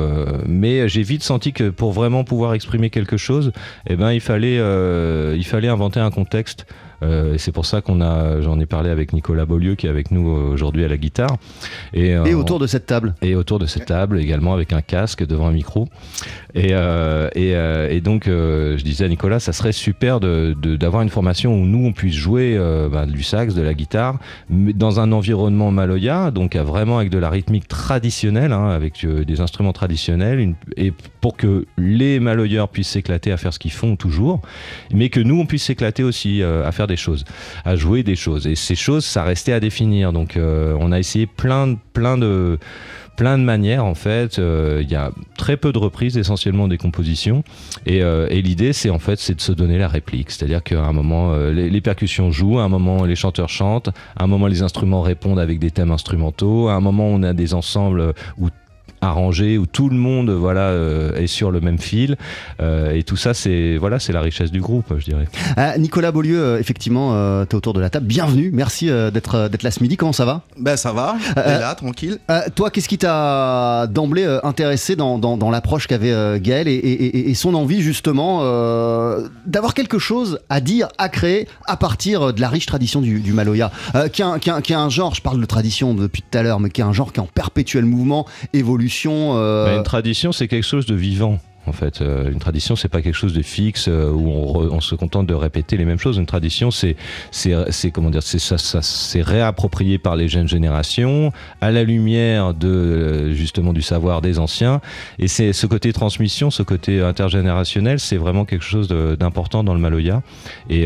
mais 0.46 0.90
j'ai 0.90 1.04
vite 1.04 1.24
senti 1.24 1.54
que 1.54 1.70
pour 1.70 1.94
vraiment 1.94 2.24
pouvoir 2.26 2.56
exprimer 2.56 2.90
quelque 2.90 3.16
chose, 3.16 3.54
eh 3.88 3.96
ben, 3.96 4.12
il 4.12 4.22
fallait, 4.22 4.58
il 4.58 5.46
fallait 5.46 5.70
inventer 5.70 6.02
un 6.02 6.12
contexte. 6.12 6.66
Euh, 7.04 7.34
et 7.34 7.38
c'est 7.38 7.52
pour 7.52 7.66
ça 7.66 7.82
qu'on 7.82 8.02
a, 8.02 8.42
j'en 8.42 8.60
ai 8.60 8.66
parlé 8.66 8.90
avec 8.90 9.14
Nicolas 9.14 9.46
Beaulieu 9.46 9.76
qui 9.76 9.88
est 9.88 9.90
avec 9.90 10.10
nous 10.12 10.30
euh, 10.30 10.54
aujourd'hui 10.54 10.84
à 10.86 10.88
la 10.88 10.98
guitare. 10.98 11.38
Et, 11.94 12.16
euh, 12.16 12.24
Et 12.26 12.34
autour 12.34 12.60
de 12.60 12.68
cette 12.68 12.86
table. 12.86 13.14
et 13.22 13.36
autour 13.36 13.60
de 13.60 13.66
cette 13.66 13.86
table 13.86 14.20
également 14.20 14.54
avec 14.54 14.74
un 14.74 14.82
casque 14.82 15.26
devant 15.26 15.48
un 15.48 15.52
micro. 15.52 15.88
Et, 16.56 16.72
et, 17.36 17.52
et 17.90 18.02
donc 18.02 18.26
je 18.28 18.84
disais 18.84 19.06
à 19.06 19.08
Nicolas, 19.10 19.40
ça 19.40 19.54
serait 19.54 19.72
super 19.72 20.20
de- 20.20 20.56
de- 20.62 20.76
d'avoir 20.76 21.02
une 21.02 21.10
formation 21.10 21.54
où 21.56 21.66
nous 21.66 21.86
on 21.88 21.92
puisse 21.94 22.14
jouer 22.16 22.58
bah, 22.92 23.06
du 23.06 23.24
sax, 23.24 23.54
de 23.56 23.62
la 23.62 23.74
guitare, 23.74 24.20
mais 24.50 24.74
dans 24.74 25.00
un 25.00 25.12
environnement 25.12 25.72
maloya, 25.72 26.30
donc 26.32 26.56
euh, 26.56 26.64
vraiment 26.64 26.98
avec 27.00 27.10
de 27.10 27.18
la 27.18 27.30
rythmique 27.30 27.68
traditionnelle, 27.68 28.54
hein, 28.54 28.70
avec 28.70 29.06
des 29.06 29.42
instruments 29.42 29.74
traditionnels, 29.74 30.40
une- 30.40 30.56
et 30.78 30.94
pour 31.22 31.36
que 31.38 31.66
les 31.78 32.20
maloyeurs 32.20 32.70
puissent 32.70 32.90
s'éclater 32.90 33.32
à 33.32 33.38
faire 33.38 33.54
ce 33.54 33.60
qu'ils 33.60 33.72
font 33.72 33.96
toujours, 33.96 34.42
mais 34.94 35.10
que 35.10 35.20
nous 35.20 35.40
on 35.40 35.46
puisse 35.46 35.64
s'éclater 35.64 36.04
aussi 36.04 36.44
à 36.44 36.72
faire 36.72 36.86
des 36.88 36.93
choses, 36.98 37.26
à 37.66 37.76
jouer 37.76 38.04
des 38.04 38.16
choses. 38.16 38.48
Et 38.48 38.56
ces 38.56 38.76
choses, 38.76 39.06
ça 39.06 39.24
restait 39.24 39.54
à 39.54 39.60
définir. 39.60 40.14
Donc 40.14 40.38
euh, 40.38 40.76
on 40.80 40.92
a 40.92 41.00
essayé 41.00 41.28
plein, 41.28 41.76
plein 41.94 42.18
de 42.18 42.60
plein 43.16 43.38
de 43.38 43.44
manières 43.44 43.86
en 43.86 43.94
fait. 43.94 44.40
Euh, 44.40 44.82
Il 44.82 44.90
y 44.90 44.96
a 44.96 45.12
très 45.38 45.56
peu 45.56 45.72
de 45.72 45.78
reprises, 45.78 46.18
essentiellement 46.18 46.68
des 46.68 46.78
compositions. 46.78 47.44
Et, 47.86 48.02
euh, 48.02 48.28
et 48.30 48.42
l'idée, 48.42 48.74
c'est 48.74 48.90
en 48.90 49.00
fait, 49.00 49.20
c'est 49.20 49.36
de 49.36 49.42
se 49.42 49.52
donner 49.52 49.78
la 49.78 49.88
réplique. 49.88 50.32
C'est-à-dire 50.32 50.64
qu'à 50.64 50.84
un 50.84 50.94
moment, 50.94 51.36
les, 51.36 51.70
les 51.70 51.82
percussions 51.82 52.32
jouent, 52.32 52.60
à 52.60 52.64
un 52.64 52.70
moment, 52.70 53.06
les 53.06 53.16
chanteurs 53.16 53.50
chantent, 53.50 53.90
à 54.18 54.24
un 54.24 54.28
moment, 54.28 54.48
les 54.48 54.64
instruments 54.64 55.02
répondent 55.02 55.40
avec 55.40 55.60
des 55.60 55.70
thèmes 55.70 55.92
instrumentaux, 55.92 56.70
à 56.70 56.74
un 56.74 56.80
moment, 56.80 57.08
on 57.08 57.22
a 57.22 57.34
des 57.34 57.54
ensembles 57.54 58.14
où 58.40 58.50
arrangés 59.04 59.58
où 59.58 59.66
tout 59.66 59.90
le 59.90 59.96
monde 59.98 60.30
voilà 60.32 60.68
euh, 60.70 61.16
est 61.16 61.28
sur 61.28 61.52
le 61.52 61.62
même 61.62 61.78
fil 61.80 62.16
Euh, 62.62 62.94
et 62.94 63.04
tout 63.04 63.18
ça 63.18 63.34
c'est 63.34 63.78
voilà 63.78 64.00
c'est 64.00 64.14
la 64.14 64.22
richesse 64.22 64.52
du 64.52 64.62
groupe 64.62 64.94
je 64.98 65.06
dirais 65.06 65.28
Ah, 65.58 65.78
Nicolas 65.78 66.12
Beaulieu, 66.12 66.40
euh, 66.40 66.60
effectivement, 66.60 67.12
euh, 67.14 67.46
t'es 67.46 67.56
autour 67.56 67.74
de 67.74 67.82
la 67.82 67.90
table. 67.90 68.06
Bienvenue. 68.06 68.52
Merci 68.54 68.90
euh, 68.90 69.12
d'être 69.12 69.50
d'être 69.50 69.64
là 69.64 69.72
ce 69.72 69.82
midi. 69.82 69.98
Comment 69.98 70.14
ça 70.14 70.26
va? 70.26 70.42
Ben 70.58 70.78
ça 70.78 70.92
va, 70.94 71.16
Euh, 71.38 71.58
est 71.58 71.60
là, 71.60 71.76
tranquille. 71.76 72.20
Euh, 72.30 72.42
Toi, 72.56 72.70
qu'est-ce 72.70 72.88
qui 72.88 72.98
t'a 72.98 73.88
d'emblée 73.88 74.24
euh, 74.26 74.40
intéressé 74.46 74.96
dans, 74.96 75.18
dans, 75.18 75.36
dans 75.38 75.50
l'approche 75.52 75.88
qu'avait 75.88 76.12
euh, 76.12 76.40
Gaël 76.40 76.68
et, 76.68 76.74
et- 76.74 77.06
et- 77.18 77.30
et 77.30 77.34
son 77.34 77.54
envie 77.56 77.82
justement 77.82 78.40
euh, 78.44 79.28
d'avoir 79.46 79.74
quelque 79.74 80.00
chose 80.00 80.40
à 80.50 80.60
dire, 80.62 80.88
à 80.98 81.10
créer 81.10 81.48
à 81.66 81.76
partir 81.78 82.34
de 82.34 82.42
la 82.42 82.50
riche 82.50 82.66
tradition 82.66 83.02
du, 83.02 83.20
du 83.20 83.34
Maloya, 83.34 83.72
euh, 83.96 84.08
qui, 84.08 84.22
est 84.22 84.26
un, 84.26 84.34
un- 84.34 84.62
qui 84.62 84.74
est 84.74 84.76
un 84.76 84.90
genre, 84.90 85.14
je 85.16 85.22
parle 85.22 85.40
de 85.42 85.46
tradition 85.46 85.94
depuis 85.94 86.22
tout 86.30 86.38
à 86.38 86.44
l'heure, 86.44 86.60
mais 86.60 86.70
qui 86.70 86.82
est 86.82 86.86
un 86.86 86.94
genre 86.94 87.12
qui 87.12 87.20
est 87.20 87.24
en 87.24 87.28
perpétuel 87.34 87.86
mouvement, 87.86 88.26
évolution. 88.54 88.93
Euh, 89.36 89.66
Bah, 89.66 89.76
une 89.76 89.84
tradition, 89.84 90.32
c'est 90.32 90.48
quelque 90.48 90.66
chose 90.66 90.86
de 90.86 90.96
vivant. 90.96 91.40
En 91.66 91.72
fait, 91.72 92.02
Euh, 92.02 92.32
une 92.32 92.40
tradition, 92.40 92.76
c'est 92.76 92.88
pas 92.88 93.02
quelque 93.02 93.16
chose 93.16 93.34
de 93.34 93.42
fixe 93.42 93.88
euh, 93.88 94.10
où 94.10 94.30
on, 94.30 94.82
se 94.82 94.96
contente 94.96 95.28
de 95.28 95.34
répéter 95.34 95.78
les 95.78 95.86
mêmes 95.86 96.00
choses. 96.00 96.18
Une 96.18 96.26
tradition, 96.26 96.72
c'est, 96.72 96.96
comment 97.94 98.10
dire, 98.10 98.24
c'est 98.24 99.22
réapproprié 99.22 99.98
par 99.98 100.16
les 100.16 100.28
jeunes 100.28 100.48
générations 100.48 101.32
à 101.62 101.72
la 101.72 101.84
lumière 101.84 102.54
de 102.54 102.68
euh, 102.68 103.34
justement 103.34 103.74
du 103.74 103.82
savoir 103.82 104.22
des 104.22 104.40
anciens. 104.40 104.82
Et 105.20 105.28
c'est 105.28 105.54
ce 105.54 105.66
côté 105.68 105.94
transmission, 105.94 106.52
ce 106.52 106.64
côté 106.64 107.02
intergénérationnel, 107.02 108.00
c'est 108.00 108.18
vraiment 108.18 108.46
quelque 108.46 108.66
chose 108.66 108.88
d'important 108.88 109.64
dans 109.64 109.74
le 109.74 109.80
Maloya. 109.80 110.22
Et, 110.70 110.86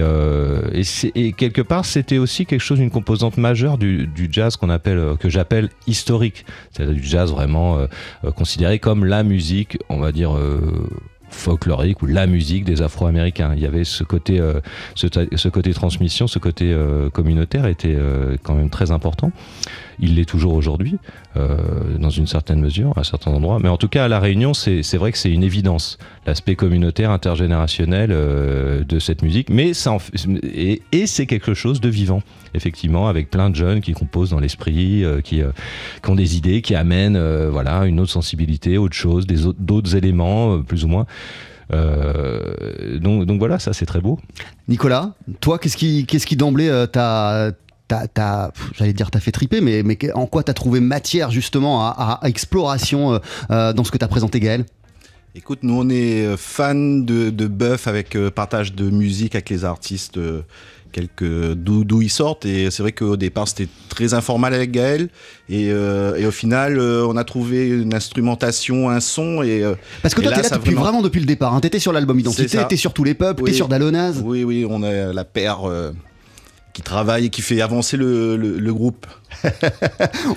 quelque 1.33 1.61
part, 1.61 1.85
c'était 1.85 2.17
aussi 2.17 2.45
quelque 2.45 2.61
chose, 2.61 2.79
une 2.79 2.91
composante 2.91 3.37
majeure 3.37 3.77
du, 3.77 4.09
jazz 4.31 4.57
qu'on 4.57 4.69
appelle, 4.69 5.15
que 5.19 5.29
j'appelle 5.29 5.69
historique. 5.87 6.45
C'est-à-dire 6.71 6.95
du 6.95 7.03
jazz 7.03 7.31
vraiment 7.31 7.79
considéré 8.35 8.79
comme 8.79 9.05
la 9.05 9.23
musique, 9.23 9.77
on 9.89 9.99
va 9.99 10.11
dire. 10.11 10.37
Folklorique 11.29 12.01
ou 12.01 12.05
la 12.05 12.27
musique 12.27 12.63
des 12.63 12.81
Afro-Américains. 12.81 13.53
Il 13.55 13.61
y 13.61 13.65
avait 13.65 13.83
ce 13.83 14.03
côté, 14.03 14.39
euh, 14.39 14.59
ce, 14.95 15.49
côté 15.49 15.73
transmission, 15.73 16.27
ce 16.27 16.39
côté 16.39 16.71
euh, 16.71 17.09
communautaire 17.09 17.65
était 17.65 17.95
euh, 17.95 18.37
quand 18.43 18.55
même 18.55 18.69
très 18.69 18.91
important. 18.91 19.31
Il 19.99 20.15
l'est 20.15 20.25
toujours 20.25 20.53
aujourd'hui, 20.53 20.99
dans 21.35 22.11
une 22.11 22.27
certaine 22.27 22.61
mesure, 22.61 22.95
à 22.99 23.03
certains 23.03 23.31
endroits. 23.31 23.57
Mais 23.59 23.67
en 23.67 23.77
tout 23.77 23.87
cas, 23.87 24.05
à 24.05 24.07
La 24.07 24.19
Réunion, 24.19 24.53
c'est 24.53 24.95
vrai 24.95 25.11
que 25.11 25.17
c'est 25.17 25.31
une 25.31 25.41
évidence, 25.41 25.97
l'aspect 26.27 26.55
communautaire, 26.55 27.09
intergénérationnel 27.09 28.11
euh, 28.11 28.83
de 28.83 28.99
cette 28.99 29.21
musique. 29.23 29.49
Mais 29.49 29.73
ça 29.73 29.97
et, 30.43 31.07
c'est 31.07 31.25
quelque 31.25 31.53
chose 31.53 31.79
de 31.79 31.87
vivant, 31.87 32.21
effectivement, 32.53 33.07
avec 33.07 33.31
plein 33.31 33.49
de 33.49 33.55
jeunes 33.55 33.79
qui 33.79 33.93
composent 33.93 34.31
dans 34.31 34.39
l'esprit, 34.39 35.05
euh, 35.05 35.21
qui, 35.21 35.41
euh, 35.41 35.51
qui 36.03 36.09
ont 36.09 36.15
des 36.15 36.35
idées, 36.35 36.61
qui 36.61 36.75
amènent 36.75 37.17
voilà, 37.47 37.85
une 37.85 37.99
autre 38.01 38.11
sensibilité, 38.11 38.77
autre 38.77 38.95
chose, 38.95 39.25
d'autres 39.25 39.95
éléments, 39.95 40.61
plus 40.61 40.83
ou 40.83 40.89
moins. 40.89 41.05
Donc, 41.71 43.25
donc 43.25 43.39
voilà, 43.39 43.59
ça 43.59 43.73
c'est 43.73 43.85
très 43.85 44.01
beau. 44.01 44.19
Nicolas, 44.67 45.13
toi, 45.39 45.57
qu'est-ce 45.59 45.77
qui, 45.77 46.05
qu'est-ce 46.05 46.27
qui 46.27 46.35
d'emblée 46.35 46.85
t'a, 46.91 47.53
j'allais 48.73 48.93
dire, 48.93 49.09
t'as 49.11 49.19
fait 49.21 49.31
triper, 49.31 49.61
mais, 49.61 49.83
mais 49.83 49.97
en 50.13 50.25
quoi 50.25 50.43
t'as 50.43 50.53
trouvé 50.53 50.81
matière 50.81 51.31
justement 51.31 51.85
à, 51.85 52.19
exploration 52.23 53.19
dans 53.49 53.83
ce 53.83 53.91
que 53.91 53.97
t'as 53.97 54.09
présenté, 54.09 54.41
Gaël? 54.41 54.65
Écoute, 55.37 55.59
nous 55.61 55.75
on 55.79 55.87
est 55.87 56.25
euh, 56.25 56.35
fans 56.35 56.73
de, 56.73 57.29
de 57.29 57.45
bœuf 57.45 57.87
avec 57.87 58.15
euh, 58.15 58.31
partage 58.31 58.73
de 58.73 58.89
musique 58.89 59.35
avec 59.35 59.51
les 59.51 59.65
artistes, 59.65 60.17
euh, 60.17 60.41
quelques 60.91 61.53
d'où 61.53 62.01
ils 62.01 62.09
sortent. 62.09 62.47
Et 62.47 62.71
c'est 62.71 62.81
vrai 62.81 62.91
qu'au 62.91 63.17
départ 63.17 63.47
c'était 63.47 63.67
très 63.87 64.15
informel 64.15 64.55
avec 64.55 64.71
Gaël. 64.71 65.09
Et, 65.47 65.69
euh, 65.69 66.15
et 66.15 66.25
au 66.25 66.31
final, 66.31 66.79
on 66.79 67.15
a 67.15 67.23
trouvé 67.23 67.69
une 67.69 67.93
instrumentation, 67.93 68.89
un 68.89 68.99
son. 68.99 69.43
Et, 69.43 69.61
Parce 70.01 70.15
que 70.15 70.21
et 70.21 70.23
toi, 70.23 70.33
t'es 70.33 70.41
là 70.41 70.57
depuis 70.57 70.73
vraiment... 70.73 71.03
depuis 71.03 71.19
le 71.19 71.27
départ. 71.27 71.53
Hein. 71.53 71.59
T'étais 71.59 71.77
sur 71.77 71.93
l'album 71.93 72.19
Identité, 72.19 72.57
t'es 72.67 72.75
sur 72.75 72.93
tous 72.93 73.03
les 73.03 73.13
peuples, 73.13 73.43
Oui. 73.43 73.51
t'es 73.51 73.55
sur 73.55 73.67
Dalonaz. 73.67 74.19
Oui, 74.25 74.43
oui, 74.43 74.65
on 74.67 74.81
a 74.81 75.13
la 75.13 75.23
paire 75.23 75.59
qui 76.77 76.83
travaille 76.83 77.25
et 77.25 77.29
qui 77.31 77.41
fait 77.41 77.59
avancer 77.59 77.97
le, 77.97 78.71
groupe. 78.71 79.07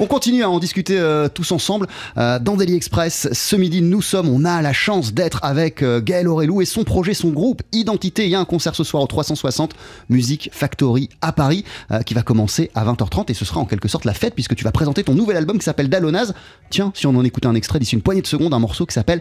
On 0.01 0.07
continue 0.07 0.43
à 0.43 0.49
en 0.49 0.59
discuter 0.59 0.99
euh, 0.99 1.29
tous 1.29 1.53
ensemble 1.53 1.87
euh, 2.17 2.39
dans 2.39 2.57
Daily 2.57 2.77
Express. 2.77 3.29
Ce 3.31 3.57
midi, 3.57 3.83
nous 3.83 4.01
sommes, 4.01 4.27
on 4.27 4.47
a 4.47 4.63
la 4.63 4.73
chance 4.73 5.13
d'être 5.13 5.41
avec 5.43 5.83
euh, 5.83 6.01
Gaël 6.01 6.29
Aurelou 6.29 6.63
et 6.63 6.65
son 6.65 6.83
projet, 6.83 7.13
son 7.13 7.29
groupe 7.29 7.61
Identité. 7.73 8.25
Il 8.25 8.31
y 8.31 8.35
a 8.35 8.41
un 8.41 8.47
concert 8.47 8.75
ce 8.75 8.85
soir 8.85 9.03
au 9.03 9.07
360 9.07 9.75
Music 10.09 10.49
Factory 10.51 11.11
à 11.21 11.33
Paris 11.33 11.65
qui 12.07 12.15
va 12.15 12.23
commencer 12.23 12.71
à 12.75 12.87
20h30 12.87 13.31
et 13.31 13.35
ce 13.35 13.45
sera 13.45 13.61
en 13.61 13.67
quelque 13.67 13.89
sorte 13.89 14.07
la 14.07 14.15
fête 14.15 14.35
puisque 14.35 14.55
tu 14.55 14.65
vas 14.65 14.73
présenter 14.73 15.05
ton 15.05 15.13
nouvel 15.13 15.37
album 15.37 15.59
qui 15.59 15.65
s'appelle 15.65 15.91
Dalonaz. 15.91 16.33
Tiens, 16.71 16.91
si 16.95 17.07
on 17.07 17.15
en 17.17 17.25
écoutait 17.25 17.49
un 17.49 17.55
extrait 17.55 17.79
d'ici 17.79 17.97
une 17.97 18.03
poignée 18.03 18.23
de 18.23 18.27
secondes, 18.27 18.55
un 18.55 18.59
morceau 18.59 18.87
qui 18.87 18.95
s'appelle 18.95 19.21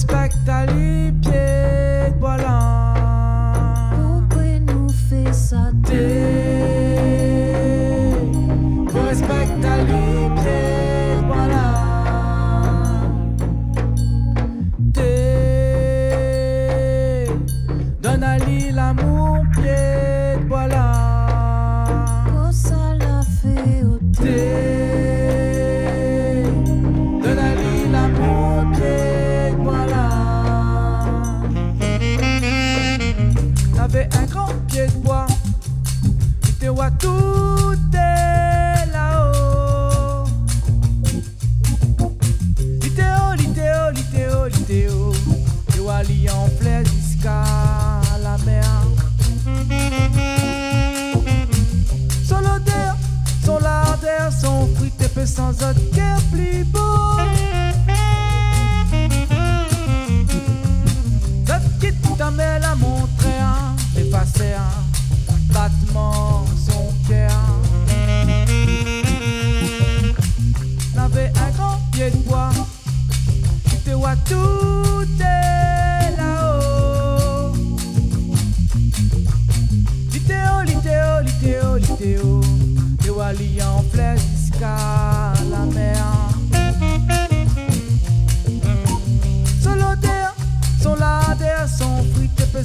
Faut 0.00 0.16
respecter 0.16 0.66
les 0.74 1.12
pieds 1.12 1.49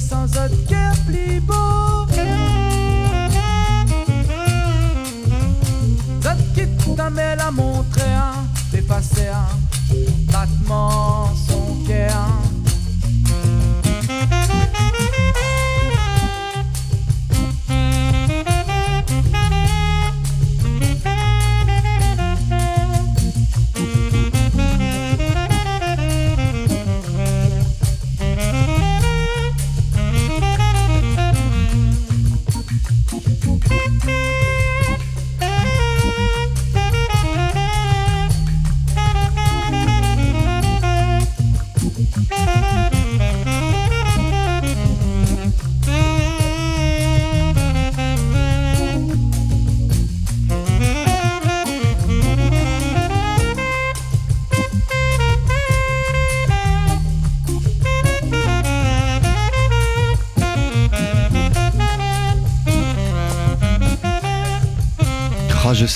sans 0.08 0.24
autre 0.24 0.66
cœur 0.68 0.92
plus 1.06 1.40
beau. 1.40 2.06
Zot 6.22 6.42
quitte 6.54 6.96
ta 6.96 7.10
mêle 7.10 7.40
à 7.40 7.50
montrer 7.50 8.02
un, 8.02 8.76
effacer 8.76 9.28
un 9.28 9.94
battement 10.32 11.30
son 11.48 11.84
cœur. 11.86 12.45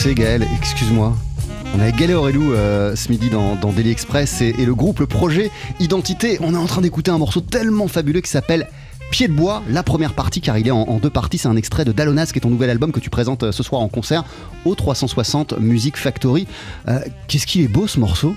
Sais, 0.00 0.14
Gaël, 0.14 0.46
excuse-moi. 0.58 1.14
On 1.76 1.80
a 1.80 1.90
Gaël 1.90 2.14
Aurélou 2.14 2.54
euh, 2.54 2.96
ce 2.96 3.10
midi 3.10 3.28
dans, 3.28 3.54
dans 3.56 3.70
Daily 3.70 3.90
Express 3.90 4.40
et, 4.40 4.54
et 4.58 4.64
le 4.64 4.74
groupe, 4.74 4.98
le 5.00 5.06
projet 5.06 5.50
Identité. 5.78 6.38
On 6.40 6.54
est 6.54 6.58
en 6.58 6.64
train 6.64 6.80
d'écouter 6.80 7.10
un 7.10 7.18
morceau 7.18 7.42
tellement 7.42 7.86
fabuleux 7.86 8.22
qui 8.22 8.30
s'appelle 8.30 8.70
Pied 9.10 9.28
de 9.28 9.34
bois, 9.34 9.62
la 9.68 9.82
première 9.82 10.14
partie, 10.14 10.40
car 10.40 10.56
il 10.56 10.66
est 10.66 10.70
en, 10.70 10.84
en 10.88 10.96
deux 11.00 11.10
parties. 11.10 11.36
C'est 11.36 11.48
un 11.48 11.56
extrait 11.56 11.84
de 11.84 11.92
Dalonas, 11.92 12.30
qui 12.32 12.38
est 12.38 12.40
ton 12.40 12.48
nouvel 12.48 12.70
album 12.70 12.92
que 12.92 13.00
tu 13.00 13.10
présentes 13.10 13.42
euh, 13.42 13.52
ce 13.52 13.62
soir 13.62 13.82
en 13.82 13.88
concert 13.88 14.24
au 14.64 14.74
360 14.74 15.58
Music 15.58 15.98
Factory. 15.98 16.46
Euh, 16.88 17.00
Qu'est-ce 17.28 17.46
qu'il 17.46 17.60
est 17.60 17.68
beau 17.68 17.86
ce 17.86 18.00
morceau? 18.00 18.34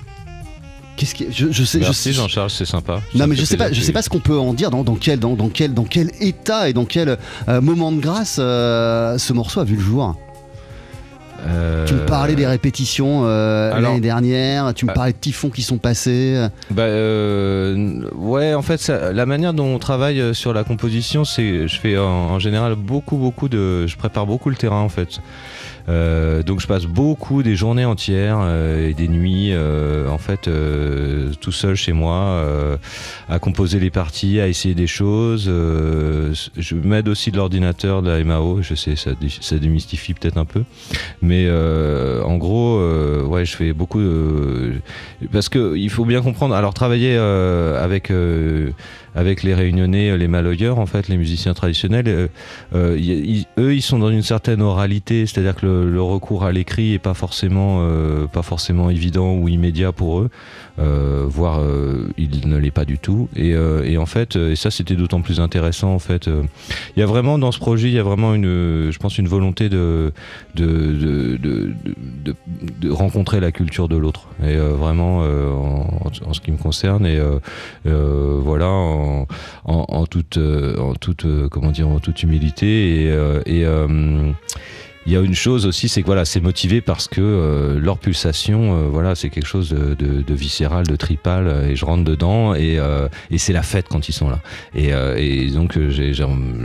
Qu'est-ce 0.97 1.15
qui, 1.15 1.27
je, 1.31 1.49
je 1.49 1.63
sais, 1.63 1.79
Merci 1.79 2.11
Jean-Charles, 2.11 2.49
c'est 2.49 2.65
sympa. 2.65 2.99
non 3.15 3.19
Ça 3.21 3.27
mais 3.27 3.35
je 3.37 3.45
sais 3.45 3.57
pas, 3.57 3.71
je 3.71 3.79
sais 3.81 3.93
pas 3.93 4.01
ce 4.01 4.09
qu'on 4.09 4.19
peut 4.19 4.37
en 4.37 4.53
dire 4.53 4.69
dans, 4.69 4.83
dans 4.83 4.95
quel 4.95 5.17
dans, 5.17 5.33
dans 5.35 5.47
quel 5.49 5.73
dans 5.73 5.85
quel 5.85 6.11
état 6.19 6.67
et 6.69 6.73
dans 6.73 6.85
quel 6.85 7.17
euh, 7.47 7.61
moment 7.61 7.91
de 7.93 8.01
grâce 8.01 8.35
euh, 8.37 9.17
ce 9.17 9.31
morceau 9.33 9.61
a 9.61 9.63
vu 9.63 9.75
le 9.75 9.81
jour. 9.81 10.15
Euh, 11.45 11.85
Tu 11.85 11.93
me 11.93 12.05
parlais 12.05 12.35
des 12.35 12.47
répétitions 12.47 13.23
euh, 13.25 13.71
alors- 13.73 13.91
l'année 13.91 14.01
dernière, 14.01 14.73
tu 14.73 14.85
me 14.85 14.91
Ah. 14.91 14.93
parlais 14.93 15.11
de 15.11 15.17
typhons 15.17 15.49
qui 15.49 15.61
sont 15.61 15.77
passés. 15.77 16.47
Bah 16.71 16.83
euh, 16.83 18.01
ouais, 18.15 18.53
en 18.53 18.61
fait, 18.61 18.79
ça- 18.79 19.11
la 19.11 19.25
manière 19.25 19.53
dont 19.53 19.65
on 19.67 19.79
travaille 19.79 20.19
euh, 20.21 20.33
sur 20.33 20.53
la 20.53 20.63
composition, 20.63 21.25
c'est, 21.25 21.67
je 21.67 21.79
fais 21.79 21.97
en, 21.97 22.03
en 22.05 22.39
général 22.39 22.75
beaucoup, 22.75 23.17
beaucoup 23.17 23.49
de, 23.49 23.87
je 23.87 23.97
prépare 23.97 24.25
beaucoup 24.25 24.49
le 24.49 24.55
terrain 24.55 24.81
en 24.81 24.89
fait. 24.89 25.19
Euh, 25.89 26.43
donc 26.43 26.61
je 26.61 26.67
passe 26.67 26.85
beaucoup 26.85 27.43
des 27.43 27.55
journées 27.57 27.83
entières 27.83 28.39
euh, 28.41 28.89
et 28.89 28.93
des 28.93 29.09
nuits 29.09 29.49
euh, 29.51 30.07
en 30.07 30.17
fait 30.17 30.49
tout 31.41 31.51
seul 31.51 31.75
chez 31.75 31.91
moi 31.93 32.41
à 33.29 33.39
composer 33.39 33.79
les 33.79 33.89
parties, 33.89 34.39
à 34.39 34.47
essayer 34.47 34.75
des 34.75 34.87
choses. 34.87 35.45
je 35.45 36.75
m'aide 36.75 37.07
aussi 37.09 37.31
de 37.31 37.37
l'ordinateur 37.37 38.01
de 38.01 38.09
la 38.09 38.23
MAO. 38.23 38.61
Je 38.61 38.75
sais 38.75 38.95
ça, 38.95 39.11
dé- 39.19 39.27
ça 39.41 39.57
démystifie 39.57 40.13
peut-être 40.13 40.37
un 40.37 40.45
peu, 40.45 40.63
mais 41.21 41.49
en 41.51 42.37
gros 42.37 42.79
ouais 43.25 43.45
je 43.45 43.55
fais 43.55 43.73
beaucoup 43.73 43.99
de 44.01 44.73
parce 45.31 45.49
que 45.49 45.75
il 45.75 45.89
faut 45.89 46.05
bien 46.05 46.21
comprendre. 46.21 46.55
Alors 46.55 46.73
travailler 46.73 47.15
avec 47.17 48.11
avec 49.15 49.43
les 49.43 49.53
réunionnais, 49.53 50.17
les 50.17 50.27
maloyeurs 50.27 50.79
en 50.79 50.85
fait, 50.85 51.07
les 51.07 51.17
musiciens 51.17 51.53
traditionnels, 51.53 52.07
euh, 52.07 52.27
euh, 52.75 53.43
eux 53.59 53.75
ils 53.75 53.81
sont 53.81 53.99
dans 53.99 54.09
une 54.09 54.21
certaine 54.21 54.61
oralité, 54.61 55.25
c'est-à-dire 55.25 55.55
que 55.55 55.65
le, 55.65 56.01
recours 56.01 56.43
à 56.43 56.51
l'écrit 56.51 56.93
est 56.93 56.99
pas 56.99 57.13
forcément 57.13 57.79
euh, 57.81 58.27
pas 58.27 58.41
forcément 58.41 58.89
évident 58.89 59.33
ou 59.35 59.47
immédiat 59.47 59.91
pour 59.91 60.19
eux, 60.19 60.29
euh, 60.79 61.25
voire 61.27 61.59
euh, 61.61 62.09
il 62.17 62.47
ne 62.47 62.57
l'est 62.57 62.71
pas 62.71 62.85
du 62.85 62.97
tout. 62.97 63.29
Et, 63.35 63.53
euh, 63.53 63.97
en 63.97 64.05
fait, 64.05 64.35
euh, 64.35 64.55
ça 64.55 64.71
c'était 64.71 64.95
d'autant 64.95 65.21
plus 65.21 65.39
intéressant 65.39 65.93
en 65.93 65.99
fait. 65.99 66.27
euh, 66.27 66.43
Il 66.97 66.99
y 66.99 67.03
a 67.03 67.05
vraiment 67.05 67.37
dans 67.37 67.51
ce 67.51 67.59
projet, 67.59 67.87
il 67.87 67.93
y 67.93 67.99
a 67.99 68.03
vraiment 68.03 68.33
une, 68.33 68.45
euh, 68.45 68.91
je 68.91 68.99
pense 68.99 69.17
une 69.17 69.27
volonté 69.27 69.69
de 69.69 70.11
de, 70.55 71.37
de, 71.37 72.91
rencontrer 72.91 73.39
la 73.39 73.51
culture 73.51 73.87
de 73.87 73.95
l'autre. 73.97 74.27
Et 74.41 74.55
euh, 74.55 74.73
vraiment, 74.73 75.21
euh, 75.23 75.51
en, 75.51 76.33
ce 76.33 76.39
qui 76.41 76.51
me 76.51 76.57
concerne, 76.57 77.05
et 77.05 77.17
euh, 77.17 77.39
euh, 77.85 78.39
voilà, 78.41 78.67
en, 79.03 79.27
en 79.65 80.05
toute, 80.05 80.37
euh, 80.37 80.77
en 80.77 80.93
toute, 80.95 81.25
euh, 81.25 81.49
comment 81.49 81.71
dire, 81.71 81.87
en 81.87 81.99
toute 81.99 82.23
humilité. 82.23 83.03
Et, 83.03 83.11
euh, 83.11 83.41
et, 83.45 83.63
il 85.05 85.13
y 85.13 85.17
a 85.17 85.21
une 85.21 85.35
chose 85.35 85.65
aussi, 85.65 85.89
c'est 85.89 86.01
que 86.01 86.05
voilà, 86.07 86.25
c'est 86.25 86.39
motivé 86.41 86.81
parce 86.81 87.07
que 87.07 87.21
euh, 87.21 87.79
leur 87.79 87.97
pulsation, 87.97 88.73
euh, 88.75 88.87
voilà, 88.89 89.15
c'est 89.15 89.29
quelque 89.29 89.45
chose 89.47 89.69
de, 89.69 89.93
de- 89.95 90.21
de 90.21 90.33
viscéral, 90.33 90.85
de 90.87 90.95
tripal, 90.95 91.47
euh, 91.47 91.67
et 91.69 91.75
je 91.75 91.85
rentre 91.85 92.03
dedans, 92.03 92.53
et, 92.55 92.77
euh, 92.79 93.07
et 93.31 93.37
c'est 93.37 93.53
la 93.53 93.63
fête 93.63 93.87
quand 93.89 94.07
ils 94.09 94.13
sont 94.13 94.29
là. 94.29 94.39
Et, 94.75 94.93
euh, 94.93 95.15
et 95.17 95.49
donc 95.49 95.77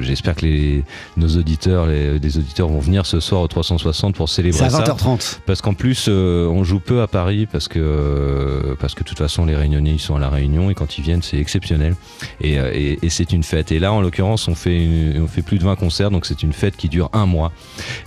j'espère 0.01 0.35
que 0.37 0.46
les, 0.46 0.85
nos 1.16 1.29
auditeurs, 1.37 1.87
les, 1.87 2.18
les 2.18 2.38
auditeurs 2.38 2.68
vont 2.68 2.81
venir 2.81 3.07
ce 3.07 3.20
soir 3.20 3.40
au 3.42 3.48
360 3.48 4.14
pour 4.14 4.29
célébrer 4.29 4.59
C'est 4.59 4.64
à 4.64 4.70
ça. 4.70 4.83
20h30. 4.85 5.38
Parce 5.46 5.61
qu'en 5.62 5.74
plus, 5.74 6.07
euh, 6.09 6.46
on 6.46 6.64
joue 6.64 6.81
peu 6.81 7.01
à 7.03 7.07
Paris 7.09 7.46
parce 7.51 7.68
que 7.68 8.77
parce 8.81 8.94
que 8.94 9.03
de 9.03 9.09
toute 9.09 9.18
façon 9.18 9.44
les 9.46 9.55
Réunionnais 9.57 9.92
ils 9.92 9.98
sont 10.01 10.16
à 10.16 10.18
la 10.20 10.29
Réunion 10.29 10.70
et 10.70 10.74
quand 10.74 10.98
ils 10.98 11.03
viennent 11.05 11.22
c'est 11.22 11.38
exceptionnel 11.38 11.94
et, 12.40 12.55
et, 12.55 12.98
et 13.03 13.09
c'est 13.11 13.33
une 13.33 13.42
fête. 13.42 13.72
Et 13.72 13.79
là 13.79 13.92
en 13.92 14.01
l'occurrence 14.01 14.48
on 14.48 14.55
fait 14.55 14.77
une- 14.85 15.22
on 15.22 15.27
fait 15.29 15.42
plus 15.42 15.59
de 15.59 15.64
20 15.64 15.77
concerts 15.77 16.11
donc 16.11 16.27
c'est 16.27 16.42
une 16.42 16.53
fête 16.53 16.77
qui 16.77 16.88
dure 16.88 17.11
un 17.12 17.27
mois 17.27 17.53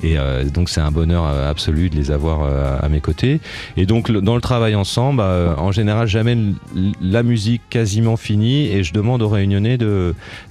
et 0.04 0.18
euh, 0.22 0.44
donc 0.46 0.70
c'est 0.70 0.82
un 0.82 0.92
bonheur 0.92 1.26
euh, 1.26 1.50
absolu 1.50 1.90
de 1.90 1.96
les 1.96 2.12
avoir 2.12 2.44
euh, 2.44 2.78
à 2.82 2.90
mes 2.90 3.02
côtés. 3.02 3.40
Et 3.78 3.86
donc 3.86 4.12
dans 4.12 4.36
le 4.36 4.42
travail 4.42 4.76
ensemble, 4.76 5.22
en 5.22 5.72
général 5.72 6.08
j'amène 6.08 6.56
la 7.02 7.24
musique 7.24 7.62
quasiment 7.70 8.18
finie 8.18 8.68
et 8.68 8.84
je 8.84 8.94
demande 8.94 9.22
aux 9.22 9.30
Réunionnais 9.30 9.78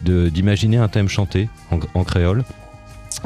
d'imaginer 0.03 0.77
un 0.79 0.89
thème 0.89 1.09
chanté 1.09 1.49
en 1.95 2.05
créole. 2.05 2.45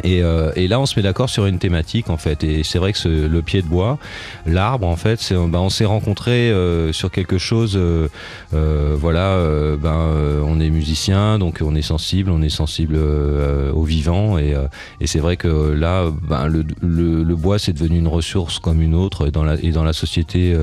Et, 0.02 0.22
euh, 0.22 0.50
et 0.56 0.66
là, 0.68 0.80
on 0.80 0.86
se 0.86 0.98
met 0.98 1.02
d'accord 1.02 1.30
sur 1.30 1.46
une 1.46 1.58
thématique 1.58 2.10
en 2.10 2.16
fait. 2.16 2.42
Et 2.44 2.62
c'est 2.64 2.78
vrai 2.78 2.92
que 2.92 2.98
ce- 2.98 3.26
le 3.28 3.42
pied 3.42 3.62
de 3.62 3.66
bois, 3.68 3.98
l'arbre, 4.46 4.86
en 4.88 4.96
fait, 4.96 5.32
bah, 5.48 5.60
on 5.60 5.70
s'est 5.70 5.84
rencontrés 5.84 6.50
euh, 6.50 6.92
sur 6.92 7.10
quelque 7.10 7.38
chose. 7.38 7.74
euh, 7.76 8.08
euh, 8.54 8.96
voilà, 8.98 9.32
euh, 9.34 9.76
ben, 9.76 9.94
euh, 9.94 10.40
on 10.44 10.58
est 10.60 10.70
musicien, 10.70 11.38
donc 11.38 11.60
on 11.64 11.74
est 11.74 11.82
sensible, 11.82 12.30
on 12.30 12.42
est 12.42 12.48
sensible 12.48 12.96
au 12.96 13.84
vivant. 13.84 14.36
Et, 14.38 14.54
et 15.00 15.06
c'est 15.06 15.20
vrai 15.20 15.36
que 15.36 15.72
là, 15.72 16.06
ben, 16.28 16.48
le, 16.48 16.64
le- 16.82 17.22
le 17.22 17.36
bois, 17.36 17.58
c'est 17.58 17.72
devenu 17.72 17.98
une 17.98 18.08
ressource 18.08 18.58
comme 18.58 18.82
une 18.82 18.94
autre 18.94 19.28
dans 19.28 19.44
la, 19.44 19.54
et 19.62 19.70
dans 19.70 19.84
la 19.84 19.92
société 19.92 20.54